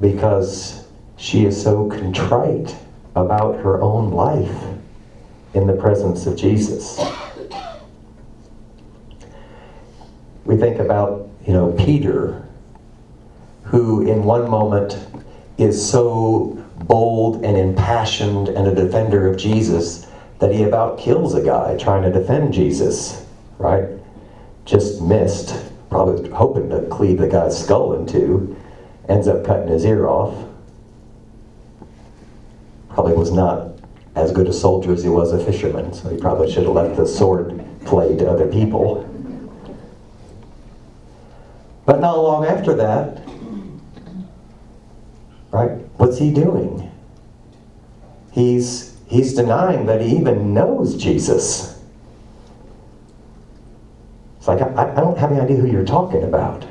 because 0.01 0.89
she 1.17 1.45
is 1.45 1.63
so 1.63 1.89
contrite 1.89 2.75
about 3.15 3.55
her 3.61 3.81
own 3.81 4.11
life 4.11 4.65
in 5.55 5.69
the 5.69 5.75
presence 5.75 6.27
of 6.27 6.37
Jesus. 6.37 6.99
We 10.51 10.57
think 10.57 10.81
about 10.81 11.31
you 11.47 11.53
know, 11.53 11.71
Peter, 11.79 12.45
who 13.63 14.05
in 14.05 14.25
one 14.25 14.51
moment 14.51 14.99
is 15.59 15.89
so 15.89 16.59
bold 16.77 17.45
and 17.45 17.57
impassioned 17.57 18.49
and 18.49 18.67
a 18.67 18.75
defender 18.75 19.29
of 19.29 19.37
Jesus 19.37 20.09
that 20.41 20.53
he 20.53 20.65
about 20.65 20.99
kills 20.99 21.35
a 21.35 21.41
guy 21.45 21.77
trying 21.77 22.03
to 22.03 22.11
defend 22.11 22.53
Jesus, 22.53 23.25
right? 23.59 23.91
Just 24.65 25.01
missed, 25.01 25.55
probably 25.89 26.29
hoping 26.31 26.69
to 26.71 26.83
cleave 26.89 27.19
the 27.19 27.29
guy's 27.29 27.57
skull 27.57 27.93
in 27.93 28.05
two, 28.05 28.57
ends 29.09 29.29
up 29.29 29.47
cutting 29.47 29.69
his 29.69 29.85
ear 29.85 30.09
off. 30.09 30.49
Probably 32.89 33.13
was 33.13 33.31
not 33.31 33.79
as 34.17 34.33
good 34.33 34.49
a 34.49 34.53
soldier 34.53 34.93
as 34.93 35.05
he 35.05 35.11
was 35.11 35.33
a 35.33 35.45
fisherman, 35.45 35.93
so 35.93 36.09
he 36.09 36.17
probably 36.17 36.51
should 36.51 36.65
have 36.65 36.73
left 36.73 36.97
the 36.97 37.07
sword 37.07 37.65
play 37.85 38.17
to 38.17 38.29
other 38.29 38.49
people. 38.49 39.07
But 41.91 41.99
not 41.99 42.19
long 42.19 42.47
after 42.47 42.73
that, 42.75 43.21
right, 45.51 45.73
what's 45.97 46.19
he 46.19 46.33
doing? 46.33 46.89
He's, 48.31 48.97
he's 49.09 49.35
denying 49.35 49.87
that 49.87 50.01
he 50.01 50.17
even 50.17 50.55
knows 50.55 50.97
Jesus. 50.97 51.83
It's 54.39 54.47
like, 54.47 54.63
I, 54.63 54.93
I 54.93 55.01
don't 55.01 55.19
have 55.19 55.33
any 55.33 55.41
idea 55.41 55.57
who 55.57 55.67
you're 55.67 55.85
talking 55.85 56.23
about. 56.23 56.65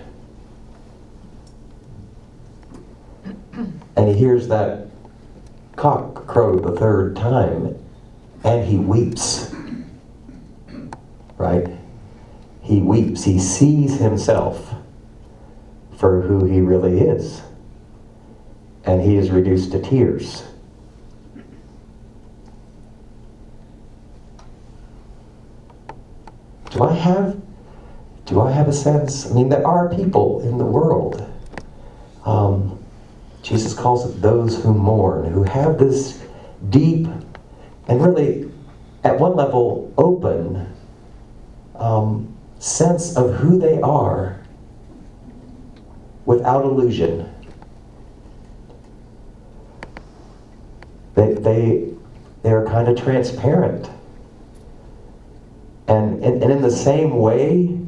And 3.97 4.08
he 4.08 4.13
hears 4.13 4.47
that 4.47 4.88
cock 5.75 6.27
crow 6.27 6.60
the 6.60 6.79
third 6.79 7.17
time, 7.17 7.77
and 8.45 8.65
he 8.65 8.77
weeps. 8.77 9.53
Right? 11.38 11.67
He 12.62 12.79
weeps. 12.79 13.25
He 13.25 13.38
sees 13.38 13.99
himself 13.99 14.75
for 15.99 16.21
who 16.21 16.45
he 16.45 16.62
really 16.62 17.01
is. 17.01 17.41
And 18.85 19.01
he 19.01 19.17
is 19.17 19.29
reduced 19.31 19.73
to 19.73 19.81
tears. 19.81 20.45
Do 26.71 26.83
I 26.83 26.93
have 26.93 27.41
do 28.25 28.39
I 28.39 28.51
have 28.51 28.67
a 28.67 28.73
sense? 28.73 29.29
I 29.29 29.33
mean, 29.33 29.49
there 29.49 29.65
are 29.65 29.89
people 29.89 30.41
in 30.47 30.59
the 30.59 30.65
world. 30.65 31.27
Um, 32.25 32.77
Jesus 33.41 33.73
calls 33.73 34.07
it 34.07 34.21
those 34.21 34.62
who 34.62 34.71
mourn, 34.71 35.31
who 35.31 35.41
have 35.41 35.79
this 35.79 36.23
deep 36.69 37.07
and 37.88 38.05
really, 38.05 38.51
at 39.03 39.19
one 39.19 39.35
level, 39.35 39.91
open 39.97 40.71
um, 41.73 42.38
sense 42.59 43.17
of 43.17 43.33
who 43.38 43.57
they 43.57 43.81
are 43.81 44.38
without 46.29 46.63
illusion. 46.63 47.27
They, 51.15 51.33
they, 51.33 51.91
they're 52.43 52.67
kind 52.67 52.87
of 52.87 53.01
transparent. 53.01 53.89
And, 55.87 56.23
and, 56.23 56.43
and 56.43 56.51
in 56.51 56.61
the 56.61 56.69
same 56.69 57.17
way 57.17 57.79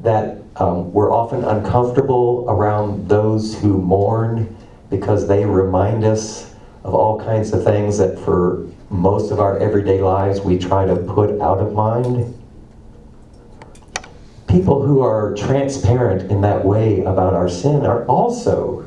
that 0.00 0.38
um, 0.56 0.90
we're 0.94 1.12
often 1.12 1.44
uncomfortable 1.44 2.46
around 2.48 3.06
those 3.06 3.54
who 3.60 3.76
mourn 3.76 4.56
because 4.88 5.28
they 5.28 5.44
remind 5.44 6.02
us 6.02 6.54
of 6.84 6.94
all 6.94 7.20
kinds 7.20 7.52
of 7.52 7.64
things 7.64 7.98
that 7.98 8.18
for 8.18 8.66
most 8.88 9.30
of 9.30 9.40
our 9.40 9.58
everyday 9.58 10.00
lives 10.00 10.40
we 10.40 10.58
try 10.58 10.86
to 10.86 10.96
put 10.96 11.38
out 11.42 11.58
of 11.58 11.74
mind. 11.74 12.39
People 14.50 14.84
who 14.84 15.00
are 15.00 15.32
transparent 15.36 16.28
in 16.28 16.40
that 16.40 16.64
way 16.64 17.02
about 17.02 17.34
our 17.34 17.48
sin 17.48 17.86
are 17.86 18.04
also 18.06 18.84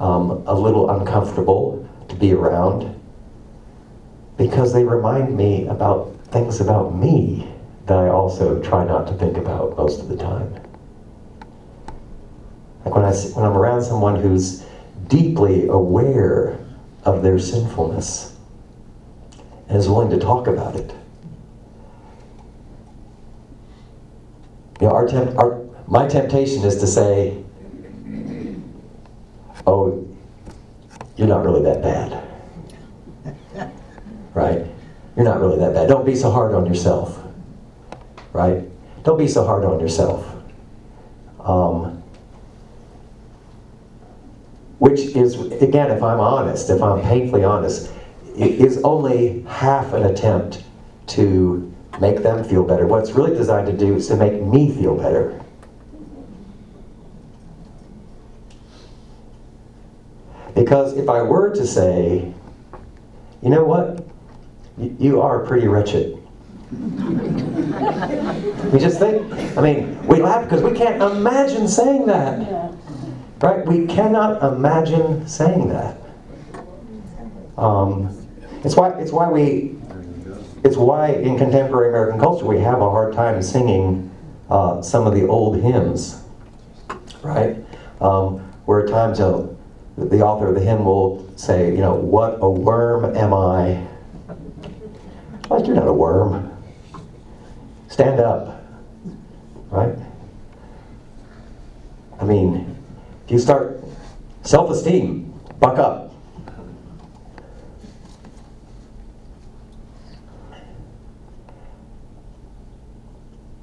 um, 0.00 0.42
a 0.46 0.54
little 0.54 0.90
uncomfortable 0.90 1.88
to 2.08 2.16
be 2.16 2.32
around 2.32 3.00
because 4.36 4.72
they 4.72 4.82
remind 4.82 5.36
me 5.36 5.68
about 5.68 6.12
things 6.32 6.60
about 6.60 6.96
me 6.96 7.48
that 7.86 7.98
I 7.98 8.08
also 8.08 8.60
try 8.60 8.84
not 8.84 9.06
to 9.06 9.14
think 9.14 9.36
about 9.36 9.76
most 9.76 10.00
of 10.00 10.08
the 10.08 10.16
time. 10.16 10.52
Like 12.84 12.94
when, 12.96 13.04
I, 13.04 13.12
when 13.12 13.44
I'm 13.44 13.56
around 13.56 13.82
someone 13.82 14.20
who's 14.20 14.66
deeply 15.06 15.68
aware 15.68 16.58
of 17.04 17.22
their 17.22 17.38
sinfulness 17.38 18.36
and 19.68 19.78
is 19.78 19.88
willing 19.88 20.10
to 20.10 20.18
talk 20.18 20.48
about 20.48 20.74
it. 20.74 20.92
You 24.80 24.86
know, 24.86 24.94
our, 24.94 25.06
temp- 25.06 25.38
our 25.38 25.60
my 25.86 26.06
temptation 26.08 26.64
is 26.64 26.76
to 26.76 26.86
say, 26.86 27.36
"Oh, 29.66 30.06
you're 31.16 31.28
not 31.28 31.44
really 31.44 31.62
that 31.62 31.82
bad." 31.82 32.26
Right? 34.32 34.64
You're 35.16 35.24
not 35.24 35.40
really 35.40 35.58
that 35.58 35.74
bad. 35.74 35.88
Don't 35.88 36.06
be 36.06 36.14
so 36.14 36.30
hard 36.30 36.54
on 36.54 36.64
yourself. 36.64 37.20
Right? 38.32 38.64
Don't 39.02 39.18
be 39.18 39.28
so 39.28 39.44
hard 39.44 39.64
on 39.64 39.80
yourself. 39.80 40.26
Um, 41.40 42.02
which 44.78 45.00
is, 45.00 45.34
again, 45.60 45.90
if 45.90 46.02
I'm 46.02 46.20
honest, 46.20 46.70
if 46.70 46.80
I'm 46.80 47.02
painfully 47.02 47.44
honest, 47.44 47.90
is 48.36 48.80
only 48.82 49.42
half 49.42 49.92
an 49.92 50.04
attempt 50.04 50.62
to 51.08 51.69
make 52.00 52.22
them 52.22 52.42
feel 52.42 52.64
better. 52.64 52.86
What 52.86 53.00
it's 53.00 53.12
really 53.12 53.36
designed 53.36 53.66
to 53.66 53.76
do 53.76 53.96
is 53.96 54.08
to 54.08 54.16
make 54.16 54.42
me 54.42 54.74
feel 54.74 54.96
better. 54.96 55.40
Because 60.54 60.96
if 60.96 61.08
I 61.08 61.22
were 61.22 61.54
to 61.54 61.66
say, 61.66 62.32
you 63.42 63.50
know 63.50 63.64
what, 63.64 64.04
you 64.98 65.20
are 65.20 65.40
pretty 65.40 65.68
wretched. 65.68 66.16
we 68.72 68.78
just 68.78 68.98
think, 68.98 69.32
I 69.56 69.60
mean, 69.60 70.06
we 70.06 70.22
laugh 70.22 70.44
because 70.44 70.62
we 70.62 70.72
can't 70.76 71.02
imagine 71.02 71.68
saying 71.68 72.06
that. 72.06 72.72
Right? 73.40 73.64
We 73.66 73.86
cannot 73.86 74.42
imagine 74.42 75.26
saying 75.26 75.68
that. 75.68 75.96
Um, 77.56 78.16
it's 78.64 78.76
why 78.76 78.90
it's 78.98 79.12
why 79.12 79.30
we 79.30 79.79
it's 80.62 80.76
why 80.76 81.12
in 81.12 81.38
contemporary 81.38 81.88
American 81.88 82.20
culture 82.20 82.44
we 82.44 82.58
have 82.60 82.80
a 82.80 82.90
hard 82.90 83.14
time 83.14 83.42
singing 83.42 84.10
uh, 84.50 84.82
some 84.82 85.06
of 85.06 85.14
the 85.14 85.26
old 85.26 85.60
hymns, 85.60 86.22
right? 87.22 87.56
Um, 88.00 88.38
where 88.66 88.80
at 88.80 88.90
times 88.90 89.20
uh, 89.20 89.46
the 89.96 90.20
author 90.20 90.48
of 90.48 90.54
the 90.54 90.60
hymn 90.60 90.84
will 90.84 91.30
say, 91.36 91.70
you 91.70 91.78
know, 91.78 91.94
what 91.94 92.38
a 92.40 92.50
worm 92.50 93.16
am 93.16 93.32
I? 93.32 93.86
Like 95.48 95.66
you're 95.66 95.76
not 95.76 95.88
a 95.88 95.92
worm. 95.92 96.50
Stand 97.88 98.20
up, 98.20 98.62
right? 99.70 99.96
I 102.20 102.24
mean, 102.24 102.76
if 103.24 103.32
you 103.32 103.38
start 103.38 103.82
self-esteem, 104.42 105.32
buck 105.58 105.78
up. 105.78 106.09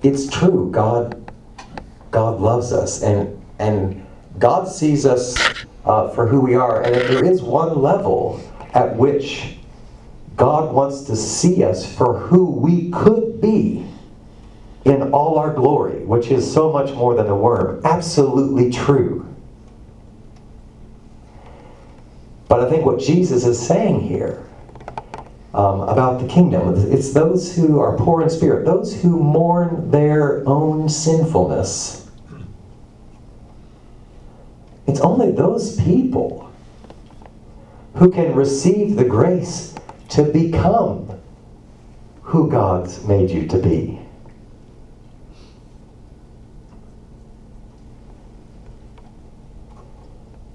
It's 0.04 0.30
true. 0.30 0.70
God, 0.72 1.32
God 2.12 2.40
loves 2.40 2.72
us, 2.72 3.02
and 3.02 3.42
and 3.60 4.06
God 4.40 4.68
sees 4.68 5.06
us 5.06 5.36
uh, 5.86 6.10
for 6.10 6.28
who 6.28 6.42
we 6.42 6.56
are. 6.56 6.84
And 6.84 6.96
there 6.96 7.26
is 7.26 7.42
one 7.42 7.82
level 7.82 8.42
at 8.74 8.96
which 8.96 9.58
God 10.36 10.74
wants 10.74 11.02
to 11.04 11.16
see 11.16 11.64
us 11.64 11.92
for 11.96 12.20
who 12.20 12.46
we 12.52 12.92
could 12.92 13.42
be 13.42 13.86
in 14.86 15.12
all 15.12 15.40
our 15.40 15.54
glory, 15.54 16.06
which 16.06 16.28
is 16.28 16.52
so 16.52 16.72
much 16.72 16.92
more 16.94 17.16
than 17.16 17.28
a 17.28 17.36
worm. 17.36 17.82
Absolutely 17.84 18.72
true. 18.72 19.26
But 22.48 22.62
I 22.62 22.70
think 22.70 22.86
what 22.86 23.00
Jesus 23.00 23.46
is 23.46 23.60
saying 23.60 24.02
here 24.02 24.47
um, 25.58 25.82
about 25.82 26.22
the 26.22 26.28
kingdom, 26.28 26.76
it's 26.94 27.14
those 27.14 27.56
who 27.56 27.80
are 27.80 27.98
poor 27.98 28.22
in 28.22 28.30
spirit, 28.30 28.64
those 28.64 29.02
who 29.02 29.18
mourn 29.18 29.90
their 29.90 30.48
own 30.48 30.88
sinfulness. 30.88 32.08
It's 34.86 35.00
only 35.00 35.32
those 35.32 35.82
people 35.82 36.54
who 37.96 38.12
can 38.12 38.36
receive 38.36 38.98
the 38.98 39.04
grace 39.04 39.74
to 40.10 40.22
become 40.22 41.20
who 42.22 42.52
God's 42.52 43.04
made 43.06 43.32
you 43.32 43.48
to 43.48 43.58
be. 43.58 44.00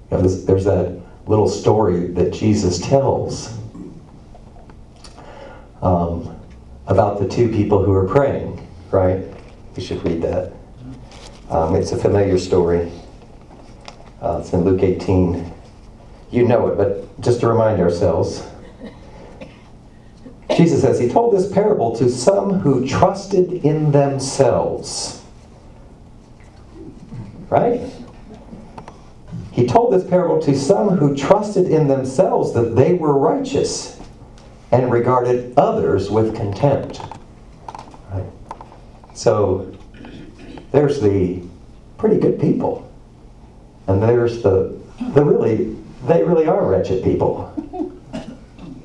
You 0.09 0.17
know, 0.17 0.21
there's, 0.21 0.45
there's 0.45 0.63
that 0.63 0.97
little 1.27 1.49
story 1.49 2.07
that 2.07 2.31
Jesus 2.31 2.79
tells 2.79 3.59
um, 5.83 6.39
about 6.87 7.19
the 7.19 7.27
two 7.27 7.49
people 7.49 7.83
who 7.83 7.91
are 7.93 8.07
praying, 8.07 8.65
right? 8.89 9.21
We 9.75 9.83
should 9.83 10.03
read 10.03 10.21
that. 10.21 10.53
Um, 11.49 11.75
it's 11.75 11.91
a 11.91 11.97
familiar 11.97 12.37
story. 12.39 12.89
Uh, 14.21 14.39
it's 14.39 14.53
in 14.53 14.61
Luke 14.61 14.81
18. 14.81 15.51
You 16.31 16.47
know 16.47 16.67
it, 16.69 16.77
but 16.77 17.21
just 17.21 17.41
to 17.41 17.47
remind 17.47 17.81
ourselves. 17.81 18.47
Jesus 20.55 20.81
says, 20.81 20.99
He 20.99 21.09
told 21.09 21.33
this 21.33 21.51
parable 21.51 21.95
to 21.97 22.09
some 22.09 22.59
who 22.59 22.87
trusted 22.87 23.51
in 23.51 23.91
themselves. 23.91 25.21
Right? 27.49 27.81
He 29.51 29.67
told 29.67 29.93
this 29.93 30.09
parable 30.09 30.41
to 30.43 30.57
some 30.57 30.97
who 30.97 31.15
trusted 31.15 31.67
in 31.67 31.87
themselves 31.87 32.53
that 32.53 32.75
they 32.75 32.93
were 32.93 33.15
righteous 33.15 33.92
and 34.73 34.91
regarded 34.91 35.53
others 35.55 36.09
with 36.09 36.35
contempt. 36.35 36.99
Right? 38.11 38.25
So 39.13 39.71
there's 40.71 40.99
the 40.99 41.43
pretty 41.99 42.19
good 42.19 42.41
people, 42.41 42.91
and 43.87 44.01
there's 44.01 44.41
the 44.41 44.77
the 45.13 45.23
really 45.23 45.75
they 46.07 46.23
really 46.23 46.47
are 46.47 46.65
wretched 46.65 47.03
people. 47.03 47.51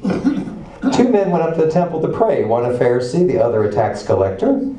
Two 0.93 1.09
men 1.09 1.31
went 1.31 1.43
up 1.43 1.57
to 1.57 1.65
the 1.65 1.71
temple 1.71 2.03
to 2.03 2.09
pray, 2.09 2.45
one 2.45 2.67
a 2.67 2.71
Pharisee, 2.71 3.27
the 3.27 3.43
other 3.43 3.65
a 3.65 3.73
tax 3.73 4.05
collector. 4.05 4.75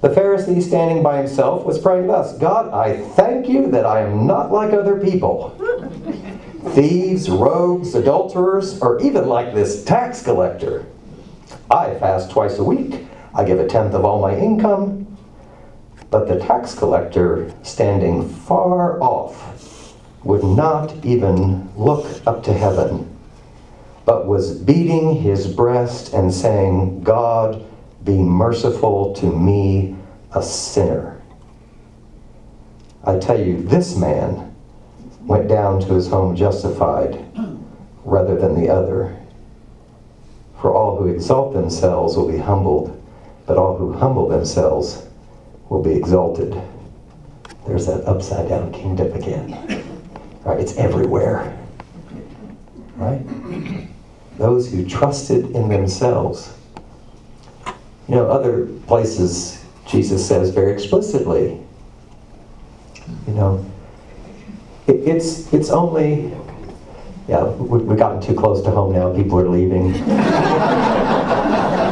The 0.00 0.08
Pharisee, 0.08 0.62
standing 0.62 1.02
by 1.02 1.18
himself, 1.18 1.64
was 1.64 1.78
praying 1.78 2.06
thus 2.06 2.38
God, 2.38 2.72
I 2.72 2.98
thank 2.98 3.48
you 3.48 3.70
that 3.72 3.84
I 3.84 4.00
am 4.00 4.26
not 4.26 4.50
like 4.50 4.72
other 4.72 4.98
people 4.98 5.54
thieves, 6.74 7.28
rogues, 7.28 7.94
adulterers, 7.94 8.80
or 8.80 9.00
even 9.00 9.28
like 9.28 9.54
this 9.54 9.84
tax 9.84 10.22
collector. 10.22 10.86
I 11.70 11.94
fast 11.94 12.30
twice 12.30 12.58
a 12.58 12.64
week. 12.64 13.06
I 13.34 13.44
give 13.44 13.60
a 13.60 13.66
tenth 13.66 13.94
of 13.94 14.04
all 14.04 14.20
my 14.20 14.36
income. 14.36 15.06
But 16.10 16.26
the 16.26 16.38
tax 16.38 16.74
collector, 16.74 17.52
standing 17.62 18.28
far 18.28 19.00
off, 19.02 19.94
would 20.24 20.44
not 20.44 21.04
even 21.04 21.70
look 21.76 22.06
up 22.26 22.42
to 22.44 22.52
heaven, 22.52 23.14
but 24.04 24.26
was 24.26 24.58
beating 24.58 25.14
his 25.14 25.46
breast 25.46 26.14
and 26.14 26.32
saying, 26.32 27.02
God, 27.02 27.64
be 28.04 28.16
merciful 28.16 29.12
to 29.14 29.26
me, 29.26 29.96
a 30.34 30.42
sinner. 30.42 31.20
I 33.04 33.18
tell 33.18 33.40
you, 33.40 33.62
this 33.62 33.96
man 33.96 34.47
went 35.28 35.46
down 35.46 35.78
to 35.78 35.92
his 35.92 36.08
home 36.08 36.34
justified 36.34 37.22
rather 38.04 38.34
than 38.34 38.58
the 38.58 38.70
other. 38.70 39.14
For 40.60 40.74
all 40.74 40.96
who 40.96 41.06
exalt 41.06 41.52
themselves 41.52 42.16
will 42.16 42.32
be 42.32 42.38
humbled, 42.38 43.00
but 43.46 43.58
all 43.58 43.76
who 43.76 43.92
humble 43.92 44.26
themselves 44.26 45.06
will 45.68 45.82
be 45.82 45.92
exalted. 45.92 46.58
There's 47.66 47.84
that 47.86 48.04
upside 48.06 48.48
down 48.48 48.72
kingdom 48.72 49.12
again. 49.12 49.84
Right? 50.44 50.58
It's 50.58 50.74
everywhere. 50.76 51.54
Right? 52.96 53.20
Those 54.38 54.72
who 54.72 54.88
trusted 54.88 55.50
in 55.50 55.68
themselves. 55.68 56.54
You 58.08 58.14
know, 58.14 58.30
other 58.30 58.66
places 58.86 59.62
Jesus 59.86 60.26
says 60.26 60.50
very 60.50 60.72
explicitly, 60.72 61.60
you 63.26 63.34
know, 63.34 63.64
it, 64.88 65.06
it's 65.06 65.52
it's 65.52 65.70
only 65.70 66.32
yeah, 67.28 67.44
we, 67.44 67.78
we've 67.78 67.98
gotten 67.98 68.20
too 68.22 68.34
close 68.34 68.62
to 68.62 68.70
home 68.70 68.94
now. 68.94 69.14
People 69.14 69.38
are 69.38 69.48
leaving. 69.48 69.94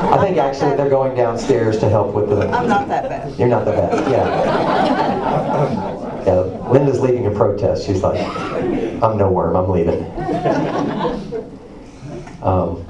I 0.06 0.18
think 0.18 0.38
actually 0.38 0.76
they're 0.76 0.88
going 0.88 1.14
downstairs 1.14 1.78
to 1.78 1.90
help 1.90 2.14
with 2.14 2.30
the. 2.30 2.48
I'm 2.48 2.68
not 2.68 2.88
that 2.88 3.08
bad. 3.08 3.38
You're 3.38 3.48
not 3.48 3.66
that 3.66 3.90
bad, 3.90 4.10
yeah. 4.10 6.02
Yeah, 6.26 6.40
Linda's 6.72 6.98
leading 6.98 7.26
a 7.28 7.30
protest. 7.30 7.86
She's 7.86 8.02
like, 8.02 8.18
I'm 9.00 9.16
no 9.16 9.30
worm, 9.30 9.54
I'm 9.56 9.70
leaving. 9.70 10.04
Um, 12.42 12.86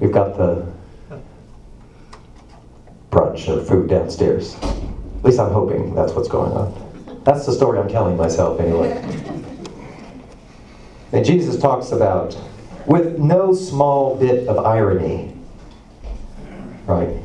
we've 0.00 0.10
got 0.10 0.36
the 0.36 0.66
brunch 3.10 3.46
or 3.48 3.62
food 3.64 3.88
downstairs. 3.88 4.56
At 4.56 5.24
least 5.24 5.38
I'm 5.38 5.52
hoping 5.52 5.94
that's 5.94 6.12
what's 6.12 6.26
going 6.26 6.50
on. 6.50 6.83
That's 7.24 7.46
the 7.46 7.52
story 7.52 7.78
I'm 7.78 7.88
telling 7.88 8.16
myself 8.16 8.60
anyway. 8.60 9.00
And 11.12 11.24
Jesus 11.24 11.60
talks 11.60 11.92
about, 11.92 12.36
with 12.86 13.20
no 13.20 13.54
small 13.54 14.16
bit 14.16 14.48
of 14.48 14.58
irony, 14.58 15.32
right? 16.86 17.16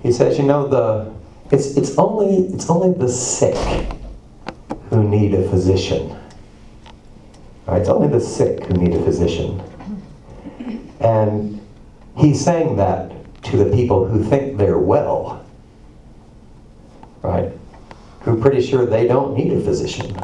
He 0.00 0.12
says, 0.12 0.38
you 0.38 0.44
know, 0.44 0.68
the 0.68 1.12
it's 1.50 1.76
it's 1.76 1.98
only 1.98 2.54
it's 2.54 2.70
only 2.70 2.96
the 2.96 3.08
sick 3.08 3.56
who 4.90 5.02
need 5.02 5.34
a 5.34 5.48
physician. 5.48 6.16
Right? 7.66 7.80
It's 7.80 7.88
only 7.88 8.06
the 8.06 8.20
sick 8.20 8.64
who 8.66 8.74
need 8.74 8.94
a 8.94 9.02
physician. 9.02 9.60
And 11.00 11.60
he's 12.16 12.42
saying 12.42 12.76
that 12.76 13.12
to 13.44 13.56
the 13.56 13.74
people 13.74 14.06
who 14.06 14.22
think 14.22 14.56
they're 14.56 14.78
well. 14.78 15.44
Right? 17.22 17.52
Who 18.20 18.34
are 18.34 18.40
pretty 18.40 18.60
sure 18.60 18.86
they 18.86 19.06
don't 19.06 19.34
need 19.34 19.52
a 19.52 19.60
physician. 19.60 20.16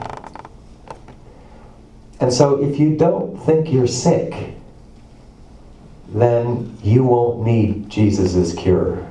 And 2.20 2.32
so 2.32 2.62
if 2.62 2.78
you 2.78 2.96
don't 2.96 3.36
think 3.44 3.72
you're 3.72 3.86
sick, 3.86 4.54
then 6.08 6.76
you 6.82 7.04
won't 7.04 7.44
need 7.44 7.90
Jesus' 7.90 8.54
cure. 8.54 9.06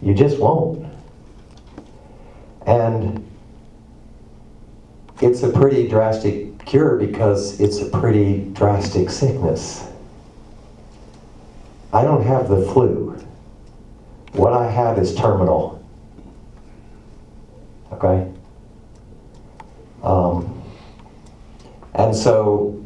You 0.00 0.14
just 0.14 0.38
won't. 0.38 0.84
And 2.66 3.28
it's 5.20 5.42
a 5.42 5.48
pretty 5.48 5.88
drastic 5.88 6.64
cure 6.64 6.96
because 6.96 7.60
it's 7.60 7.80
a 7.80 7.86
pretty 7.86 8.44
drastic 8.52 9.10
sickness. 9.10 9.88
I 11.92 12.02
don't 12.04 12.24
have 12.24 12.48
the 12.48 12.62
flu. 12.72 13.18
What 14.32 14.52
I 14.52 14.70
have 14.70 14.98
is 14.98 15.14
terminal. 15.14 15.81
Okay? 17.92 18.30
Um, 20.02 20.62
and 21.94 22.14
so 22.14 22.84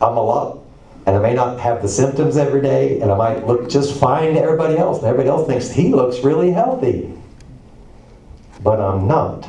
I'm 0.00 0.16
a 0.16 0.22
lot, 0.22 0.58
and 1.06 1.16
I 1.16 1.18
may 1.20 1.34
not 1.34 1.60
have 1.60 1.80
the 1.82 1.88
symptoms 1.88 2.36
every 2.36 2.60
day, 2.60 3.00
and 3.00 3.10
I 3.10 3.16
might 3.16 3.46
look 3.46 3.68
just 3.68 3.98
fine 3.98 4.34
to 4.34 4.40
everybody 4.40 4.76
else, 4.76 4.98
and 4.98 5.06
everybody 5.06 5.28
else 5.28 5.46
thinks 5.46 5.70
he 5.70 5.92
looks 5.92 6.20
really 6.20 6.50
healthy. 6.50 7.12
But 8.62 8.80
I'm 8.80 9.06
not. 9.06 9.48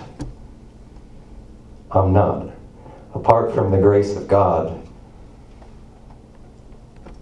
I'm 1.91 2.13
not. 2.13 2.49
Apart 3.13 3.53
from 3.53 3.71
the 3.71 3.77
grace 3.77 4.15
of 4.15 4.27
God, 4.27 4.79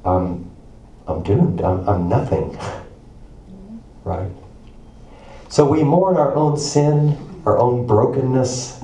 I'm, 0.06 0.50
I'm 1.08 1.24
doomed. 1.24 1.62
I'm, 1.62 1.88
I'm 1.88 2.10
nothing. 2.10 2.58
Right? 4.04 4.32
So 5.52 5.66
we 5.66 5.84
mourn 5.84 6.16
our 6.16 6.34
own 6.34 6.58
sin, 6.58 7.18
our 7.46 7.58
own 7.58 7.86
brokenness. 7.86 8.82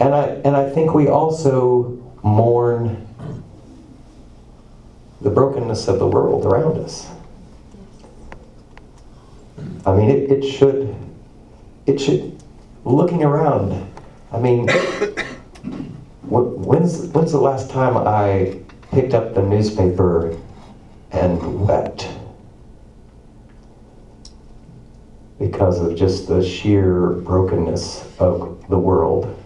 And 0.00 0.12
I, 0.12 0.24
and 0.44 0.56
I 0.56 0.68
think 0.68 0.92
we 0.92 1.06
also 1.06 1.96
mourn 2.24 3.06
the 5.20 5.30
brokenness 5.30 5.86
of 5.86 6.00
the 6.00 6.06
world 6.08 6.46
around 6.46 6.78
us. 6.78 7.08
I 9.86 9.94
mean, 9.94 10.10
it, 10.10 10.28
it 10.32 10.42
should, 10.42 10.96
it 11.86 12.00
should, 12.00 12.42
looking 12.84 13.22
around, 13.22 13.88
I 14.32 14.40
mean, 14.40 14.66
when's, 16.24 17.06
when's 17.06 17.30
the 17.30 17.38
last 17.38 17.70
time 17.70 17.96
I 17.96 18.58
picked 18.90 19.14
up 19.14 19.32
the 19.32 19.42
newspaper 19.42 20.36
and 21.12 21.68
wept? 21.68 22.08
Because 25.44 25.78
of 25.78 25.94
just 25.94 26.26
the 26.26 26.42
sheer 26.42 27.10
brokenness 27.10 28.18
of 28.18 28.66
the 28.70 28.78
world. 28.78 29.38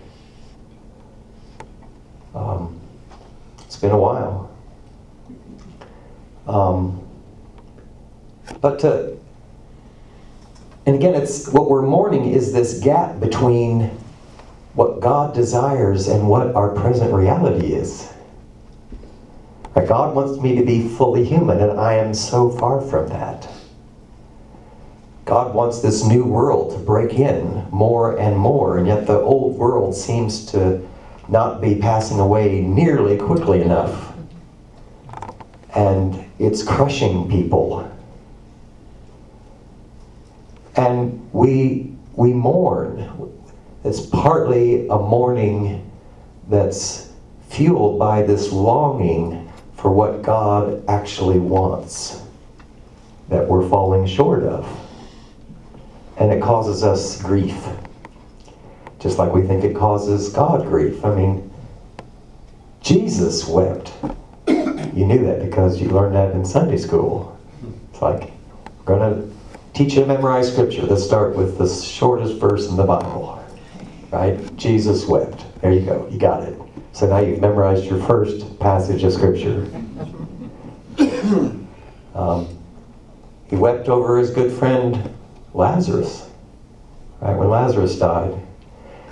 Um, 2.36 2.80
it's 3.64 3.76
been 3.76 3.90
a 3.90 3.99
while. 3.99 4.49
Um, 6.46 7.05
but 8.61 8.78
to, 8.80 9.18
and 10.86 10.94
again, 10.94 11.14
it's 11.14 11.49
what 11.49 11.68
we're 11.68 11.82
mourning 11.82 12.26
is 12.26 12.53
this 12.53 12.78
gap 12.78 13.18
between 13.18 13.90
what 14.74 15.01
God 15.01 15.34
desires 15.34 16.07
and 16.07 16.28
what 16.28 16.55
our 16.55 16.70
present 16.76 17.12
reality 17.12 17.74
is. 17.74 18.12
God 19.74 20.14
wants 20.14 20.40
me 20.40 20.55
to 20.55 20.64
be 20.64 20.86
fully 20.86 21.24
human, 21.24 21.61
and 21.61 21.80
I 21.80 21.94
am 21.94 22.14
so 22.14 22.51
far 22.51 22.80
from 22.80 23.09
that. 23.09 23.49
God 25.29 25.55
wants 25.55 25.81
this 25.81 26.05
new 26.05 26.24
world 26.24 26.72
to 26.72 26.79
break 26.79 27.12
in 27.12 27.66
more 27.70 28.18
and 28.18 28.35
more, 28.35 28.79
and 28.79 28.87
yet 28.87 29.07
the 29.07 29.18
old 29.18 29.59
world 29.59 29.95
seems 29.95 30.47
to 30.53 30.81
not 31.29 31.61
be 31.61 31.74
passing 31.74 32.18
away 32.18 32.62
nearly 32.62 33.18
quickly 33.18 33.61
enough. 33.61 34.14
And 35.74 36.24
it's 36.39 36.62
crushing 36.62 37.29
people. 37.29 37.95
And 40.76 41.31
we, 41.35 41.93
we 42.16 42.33
mourn. 42.33 43.31
It's 43.85 44.01
partly 44.01 44.89
a 44.89 44.97
mourning 44.97 45.91
that's 46.49 47.12
fueled 47.51 47.99
by 47.99 48.22
this 48.22 48.51
longing 48.51 49.53
for 49.76 49.93
what 49.93 50.22
God 50.22 50.83
actually 50.89 51.39
wants 51.39 52.22
that 53.29 53.47
we're 53.47 53.68
falling 53.68 54.07
short 54.07 54.43
of. 54.43 54.88
And 56.19 56.33
it 56.33 56.43
causes 56.43 56.83
us 56.83 57.23
grief. 57.23 57.57
Just 58.99 59.19
like 59.19 59.33
we 59.33 59.43
think 59.43 59.62
it 59.62 59.77
causes 59.77 60.31
God 60.31 60.66
grief. 60.66 61.05
I 61.05 61.14
mean, 61.14 61.51
Jesus 62.81 63.47
wept. 63.47 63.93
You 64.49 65.07
knew 65.07 65.25
that 65.27 65.45
because 65.45 65.81
you 65.81 65.89
learned 65.91 66.16
that 66.16 66.33
in 66.33 66.45
Sunday 66.45 66.77
school. 66.77 67.39
It's 67.91 68.03
like, 68.03 68.33
we're 68.79 68.99
going 68.99 69.14
to 69.14 69.37
teach 69.75 69.95
you 69.95 70.01
to 70.01 70.07
memorize 70.07 70.51
scripture. 70.51 70.83
Let's 70.83 71.05
start 71.05 71.37
with 71.37 71.57
the 71.59 71.69
shortest 71.69 72.41
verse 72.41 72.69
in 72.69 72.77
the 72.77 72.85
Bible. 72.85 73.45
Right? 74.11 74.57
Jesus 74.57 75.07
wept. 75.07 75.45
There 75.61 75.73
you 75.73 75.83
go. 75.83 76.09
You 76.11 76.19
got 76.19 76.43
it. 76.43 76.59
So 76.93 77.07
now 77.07 77.19
you've 77.19 77.41
memorized 77.41 77.85
your 77.85 78.03
first 78.05 78.59
passage 78.59 79.05
of 79.05 79.12
scripture. 79.12 79.69
Um, 82.14 82.49
he 83.49 83.55
wept 83.55 83.89
over 83.89 84.19
his 84.19 84.31
good 84.31 84.51
friend 84.51 85.14
Lazarus, 85.59 86.30
right 87.20 87.36
when 87.36 87.50
Lazarus 87.50 87.98
died. 87.98 88.40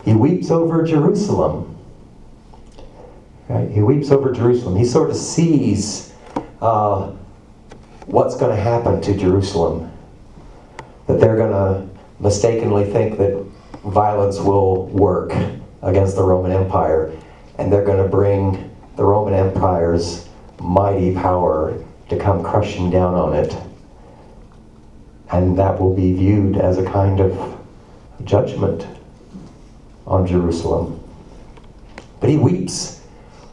He 0.04 0.14
weeps 0.14 0.52
over 0.52 0.84
Jerusalem. 0.84 1.76
Right? 3.48 3.68
He 3.68 3.82
weeps 3.82 4.12
over 4.12 4.32
Jerusalem. 4.32 4.76
He 4.76 4.84
sort 4.84 5.10
of 5.10 5.16
sees 5.16 6.14
uh, 6.62 7.10
what's 8.06 8.36
going 8.36 8.54
to 8.54 8.62
happen 8.62 9.00
to 9.00 9.16
Jerusalem. 9.16 9.90
That 11.08 11.18
they're 11.18 11.36
going 11.36 11.50
to 11.50 11.88
mistakenly 12.20 12.84
think 12.84 13.18
that 13.18 13.44
violence 13.84 14.38
will 14.38 14.86
work 14.86 15.32
against 15.82 16.14
the 16.14 16.22
Roman 16.22 16.52
Empire, 16.52 17.12
and 17.58 17.72
they're 17.72 17.84
going 17.84 18.02
to 18.02 18.08
bring 18.08 18.70
the 18.94 19.04
Roman 19.04 19.34
Empire's 19.34 20.28
mighty 20.60 21.12
power 21.12 21.76
to 22.08 22.16
come 22.16 22.44
crushing 22.44 22.88
down 22.88 23.14
on 23.14 23.34
it. 23.34 23.56
And 25.32 25.58
that 25.58 25.80
will 25.80 25.94
be 25.94 26.12
viewed 26.12 26.56
as 26.56 26.78
a 26.78 26.84
kind 26.84 27.20
of 27.20 27.58
judgment 28.24 28.86
on 30.06 30.26
Jerusalem. 30.26 31.02
But 32.20 32.30
he 32.30 32.36
weeps 32.36 33.02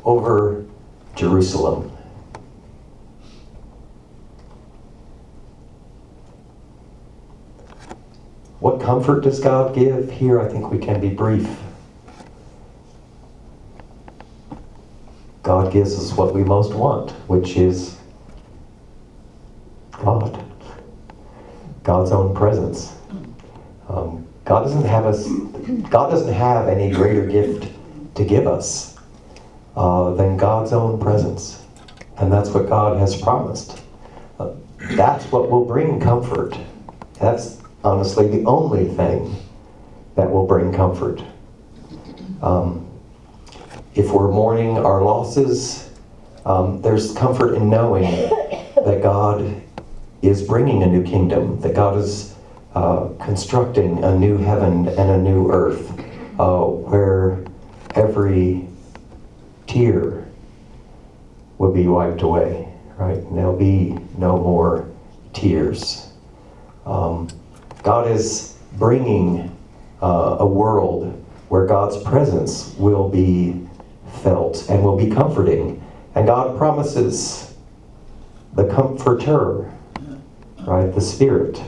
over 0.05 0.65
Jerusalem. 1.15 1.89
What 8.59 8.80
comfort 8.80 9.24
does 9.24 9.41
God 9.41 9.76
give? 9.76 10.09
Here, 10.09 10.39
I 10.39 10.47
think 10.47 10.71
we 10.71 10.78
can 10.78 11.01
be 11.01 11.09
brief. 11.09 11.49
God 15.41 15.74
gives 15.74 15.99
us 15.99 16.17
what 16.17 16.34
we 16.34 16.45
most 16.45 16.74
want, 16.74 17.11
which 17.28 17.57
is 17.57 17.97
God. 19.91 20.41
God's 22.04 22.12
own 22.12 22.36
presence. 22.36 22.93
Um, 23.88 24.28
God 24.43 24.64
doesn't 24.64 24.84
have 24.84 25.06
us. 25.06 25.26
God 25.89 26.10
doesn't 26.10 26.34
have 26.34 26.68
any 26.68 26.91
greater 26.91 27.26
gift 27.26 27.72
to 28.16 28.26
give 28.26 28.45
us 28.45 28.97
uh, 29.78 30.12
than 30.16 30.36
God's 30.36 30.74
own 30.74 30.99
presence, 30.99 31.64
and 32.18 32.30
that's 32.30 32.49
what 32.49 32.68
God 32.68 32.99
has 32.99 33.16
promised. 33.16 33.82
Uh, 34.38 34.51
that's 34.97 35.24
what 35.32 35.49
will 35.49 35.64
bring 35.64 36.01
comfort. 36.01 36.58
That's 37.22 37.62
honestly 37.86 38.28
the 38.28 38.43
only 38.47 38.89
thing 38.89 39.38
that 40.18 40.30
will 40.30 40.45
bring 40.45 40.74
comfort. 40.74 41.24
Um, 42.41 42.86
if 43.95 44.12
we're 44.12 44.30
mourning 44.30 44.78
our 44.78 45.01
losses, 45.01 45.89
um, 46.45 46.82
there's 46.82 47.14
comfort 47.14 47.54
in 47.54 47.70
knowing 47.70 48.12
that 48.84 48.99
God 49.01 49.62
is 50.24 50.41
bringing 50.41 50.84
a 50.84 50.88
new 50.88 51.03
kingdom, 51.03 51.59
that 51.59 51.76
God 51.76 51.97
is 51.97 52.34
uh, 52.74 53.09
constructing 53.19 54.03
a 54.03 54.17
new 54.17 54.38
heaven 54.38 54.88
and 54.88 55.11
a 55.11 55.17
new 55.17 55.51
earth 55.51 55.91
uh, 56.39 56.63
where 56.63 57.43
every 57.93 58.67
tear 59.67 60.26
will 61.57 61.74
be 61.74 61.88
wiped 61.88 62.21
away, 62.21 62.67
right? 62.97 63.17
And 63.17 63.38
there'll 63.38 63.57
be 63.57 63.97
no 64.17 64.38
more 64.38 64.89
tears. 65.34 66.07
Um, 66.86 67.28
God 67.84 68.09
is 68.09 68.57
bringing 68.78 69.55
uh, 70.01 70.38
a 70.39 70.45
world 70.45 71.19
where 71.49 71.65
God's 71.65 72.01
presence 72.01 72.74
will 72.78 73.09
be 73.09 73.67
felt 74.21 74.69
and 74.69 74.84
will 74.84 74.97
be 74.97 75.09
comforting. 75.09 75.84
And 76.15 76.26
God 76.26 76.57
promises 76.57 77.53
the 78.53 78.67
comforter 78.67 79.72
right? 80.66 80.93
The 80.93 81.01
Spirit, 81.01 81.61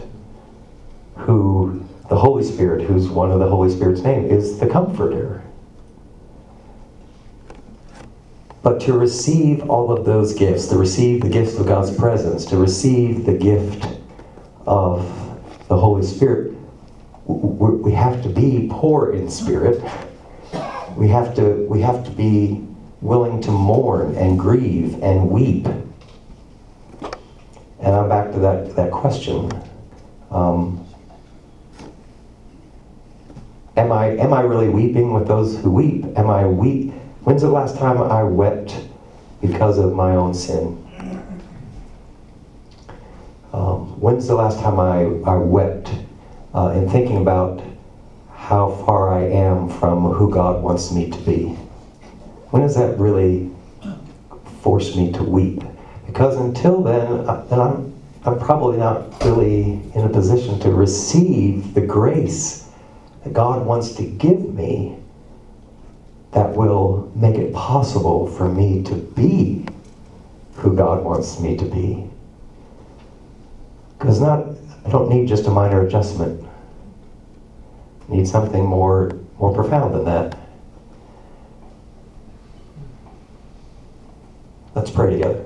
who, 1.17 1.85
the 2.09 2.15
Holy 2.15 2.43
Spirit, 2.43 2.83
who's 2.83 3.09
one 3.09 3.31
of 3.31 3.39
the 3.39 3.47
Holy 3.47 3.69
Spirit's 3.69 4.01
name, 4.01 4.25
is 4.25 4.59
the 4.59 4.67
Comforter. 4.67 5.41
But 8.61 8.81
to 8.81 8.93
receive 8.93 9.69
all 9.69 9.91
of 9.91 10.05
those 10.05 10.33
gifts, 10.33 10.67
to 10.67 10.77
receive 10.77 11.21
the 11.21 11.29
gifts 11.29 11.57
of 11.57 11.67
God's 11.67 11.95
presence, 11.95 12.45
to 12.45 12.57
receive 12.57 13.25
the 13.25 13.37
gift 13.37 13.85
of 14.65 15.05
the 15.67 15.77
Holy 15.77 16.03
Spirit, 16.03 16.53
we 17.25 17.91
have 17.91 18.21
to 18.23 18.29
be 18.29 18.67
poor 18.71 19.13
in 19.13 19.29
spirit. 19.29 19.83
We 20.95 21.07
have 21.09 21.35
to, 21.35 21.65
we 21.67 21.81
have 21.81 22.03
to 22.05 22.11
be 22.11 22.65
willing 23.01 23.41
to 23.41 23.51
mourn 23.51 24.15
and 24.15 24.39
grieve 24.39 25.01
and 25.03 25.29
weep 25.29 25.67
and 27.85 27.93
I'm 27.93 28.09
back 28.09 28.31
to 28.31 28.39
that, 28.39 28.75
that 28.75 28.91
question. 28.91 29.51
Um, 30.31 30.83
am, 33.77 33.91
I, 33.91 34.07
am 34.17 34.33
I 34.33 34.41
really 34.41 34.69
weeping 34.69 35.13
with 35.13 35.27
those 35.27 35.59
who 35.59 35.69
weep? 35.69 36.03
Am 36.17 36.27
I 36.27 36.47
weep? 36.47 36.93
When's 37.25 37.43
the 37.43 37.49
last 37.49 37.77
time 37.77 38.01
I 38.01 38.23
wept 38.23 38.87
because 39.39 39.77
of 39.77 39.93
my 39.93 40.15
own 40.15 40.33
sin? 40.33 40.81
Um, 43.53 43.99
when's 44.01 44.25
the 44.25 44.35
last 44.35 44.59
time 44.59 44.79
I, 44.79 45.01
I 45.29 45.35
wept 45.35 45.93
uh, 46.55 46.69
in 46.69 46.89
thinking 46.89 47.17
about 47.17 47.61
how 48.33 48.71
far 48.87 49.13
I 49.13 49.27
am 49.27 49.69
from 49.69 50.05
who 50.05 50.31
God 50.31 50.63
wants 50.63 50.91
me 50.91 51.11
to 51.11 51.19
be? 51.19 51.49
When 52.49 52.63
does 52.63 52.73
that 52.75 52.97
really 52.97 53.51
force 54.61 54.95
me 54.95 55.11
to 55.11 55.23
weep? 55.23 55.61
Because 56.15 56.37
until 56.37 56.81
then, 56.81 57.27
uh, 57.27 57.45
then 57.49 57.59
I'm, 57.59 57.93
I'm 58.23 58.39
probably 58.39 58.77
not 58.77 59.21
really 59.25 59.81
in 59.93 60.05
a 60.05 60.07
position 60.07 60.57
to 60.61 60.71
receive 60.71 61.73
the 61.73 61.81
grace 61.81 62.69
that 63.25 63.33
God 63.33 63.65
wants 63.65 63.95
to 63.95 64.05
give 64.05 64.53
me 64.53 64.95
that 66.31 66.55
will 66.55 67.11
make 67.15 67.35
it 67.35 67.53
possible 67.53 68.27
for 68.27 68.47
me 68.47 68.81
to 68.83 68.95
be 68.95 69.67
who 70.53 70.73
God 70.73 71.03
wants 71.03 71.41
me 71.41 71.57
to 71.57 71.65
be. 71.65 72.09
Because 73.97 74.21
not 74.21 74.47
I 74.85 74.89
don't 74.89 75.09
need 75.09 75.27
just 75.27 75.47
a 75.47 75.51
minor 75.51 75.85
adjustment. 75.85 76.41
I 78.07 78.15
need 78.15 78.25
something 78.25 78.65
more 78.65 79.11
more 79.37 79.53
profound 79.53 79.93
than 79.93 80.05
that. 80.05 80.37
Let's 84.75 84.91
pray 84.91 85.11
together. 85.11 85.45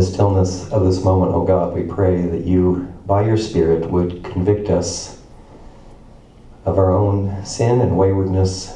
The 0.00 0.06
stillness 0.06 0.66
of 0.72 0.82
this 0.82 1.04
moment, 1.04 1.30
O 1.32 1.42
oh 1.42 1.44
God, 1.44 1.74
we 1.74 1.82
pray 1.82 2.24
that 2.24 2.46
you, 2.46 2.90
by 3.04 3.22
your 3.22 3.36
Spirit, 3.36 3.90
would 3.90 4.24
convict 4.24 4.70
us 4.70 5.18
of 6.64 6.78
our 6.78 6.90
own 6.90 7.44
sin 7.44 7.82
and 7.82 7.98
waywardness. 7.98 8.74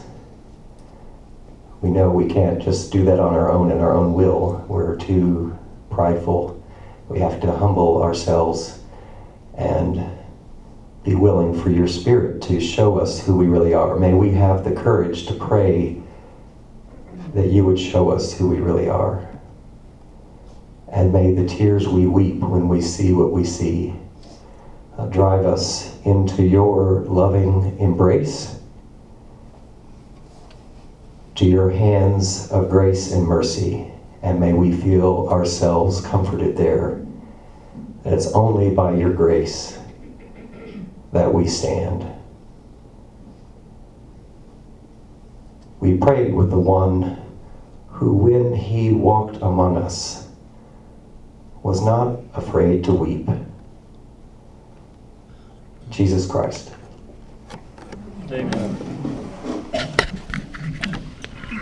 We 1.80 1.88
know 1.88 2.10
we 2.10 2.28
can't 2.28 2.60
just 2.60 2.92
do 2.92 3.06
that 3.06 3.20
on 3.20 3.32
our 3.32 3.50
own 3.50 3.70
in 3.70 3.80
our 3.80 3.94
own 3.94 4.12
will. 4.12 4.66
We're 4.68 4.96
too 4.96 5.56
prideful. 5.88 6.62
We 7.08 7.20
have 7.20 7.40
to 7.40 7.54
humble 7.54 8.02
ourselves 8.02 8.78
and 9.54 10.06
be 11.04 11.14
willing 11.14 11.58
for 11.58 11.70
your 11.70 11.88
Spirit 11.88 12.42
to 12.42 12.60
show 12.60 12.98
us 12.98 13.18
who 13.18 13.34
we 13.34 13.46
really 13.46 13.72
are. 13.72 13.96
May 13.96 14.12
we 14.12 14.32
have 14.32 14.62
the 14.62 14.72
courage 14.74 15.24
to 15.28 15.32
pray 15.32 16.02
that 17.32 17.46
you 17.46 17.64
would 17.64 17.80
show 17.80 18.10
us 18.10 18.34
who 18.34 18.46
we 18.46 18.58
really 18.58 18.88
are. 18.88 19.33
And 20.94 21.12
may 21.12 21.32
the 21.32 21.44
tears 21.44 21.88
we 21.88 22.06
weep 22.06 22.38
when 22.38 22.68
we 22.68 22.80
see 22.80 23.12
what 23.12 23.32
we 23.32 23.44
see 23.44 23.96
uh, 24.96 25.06
drive 25.06 25.44
us 25.44 25.92
into 26.04 26.44
your 26.44 27.00
loving 27.00 27.76
embrace 27.80 28.54
to 31.34 31.46
your 31.46 31.68
hands 31.68 32.48
of 32.52 32.70
grace 32.70 33.10
and 33.10 33.26
mercy, 33.26 33.90
and 34.22 34.38
may 34.38 34.52
we 34.52 34.70
feel 34.70 35.26
ourselves 35.30 36.00
comforted 36.00 36.56
there. 36.56 37.04
That 38.04 38.12
it's 38.12 38.28
only 38.28 38.72
by 38.72 38.94
your 38.94 39.12
grace 39.12 39.76
that 41.10 41.34
we 41.34 41.48
stand. 41.48 42.08
We 45.80 45.96
prayed 45.96 46.34
with 46.34 46.50
the 46.50 46.60
one 46.60 47.20
who, 47.88 48.12
when 48.14 48.54
he 48.54 48.92
walked 48.92 49.38
among 49.42 49.76
us, 49.76 50.23
was 51.64 51.80
not 51.80 52.20
afraid 52.34 52.84
to 52.84 52.92
weep. 52.92 53.26
Jesus 55.90 56.26
Christ. 56.26 56.70
Amen. 58.30 59.13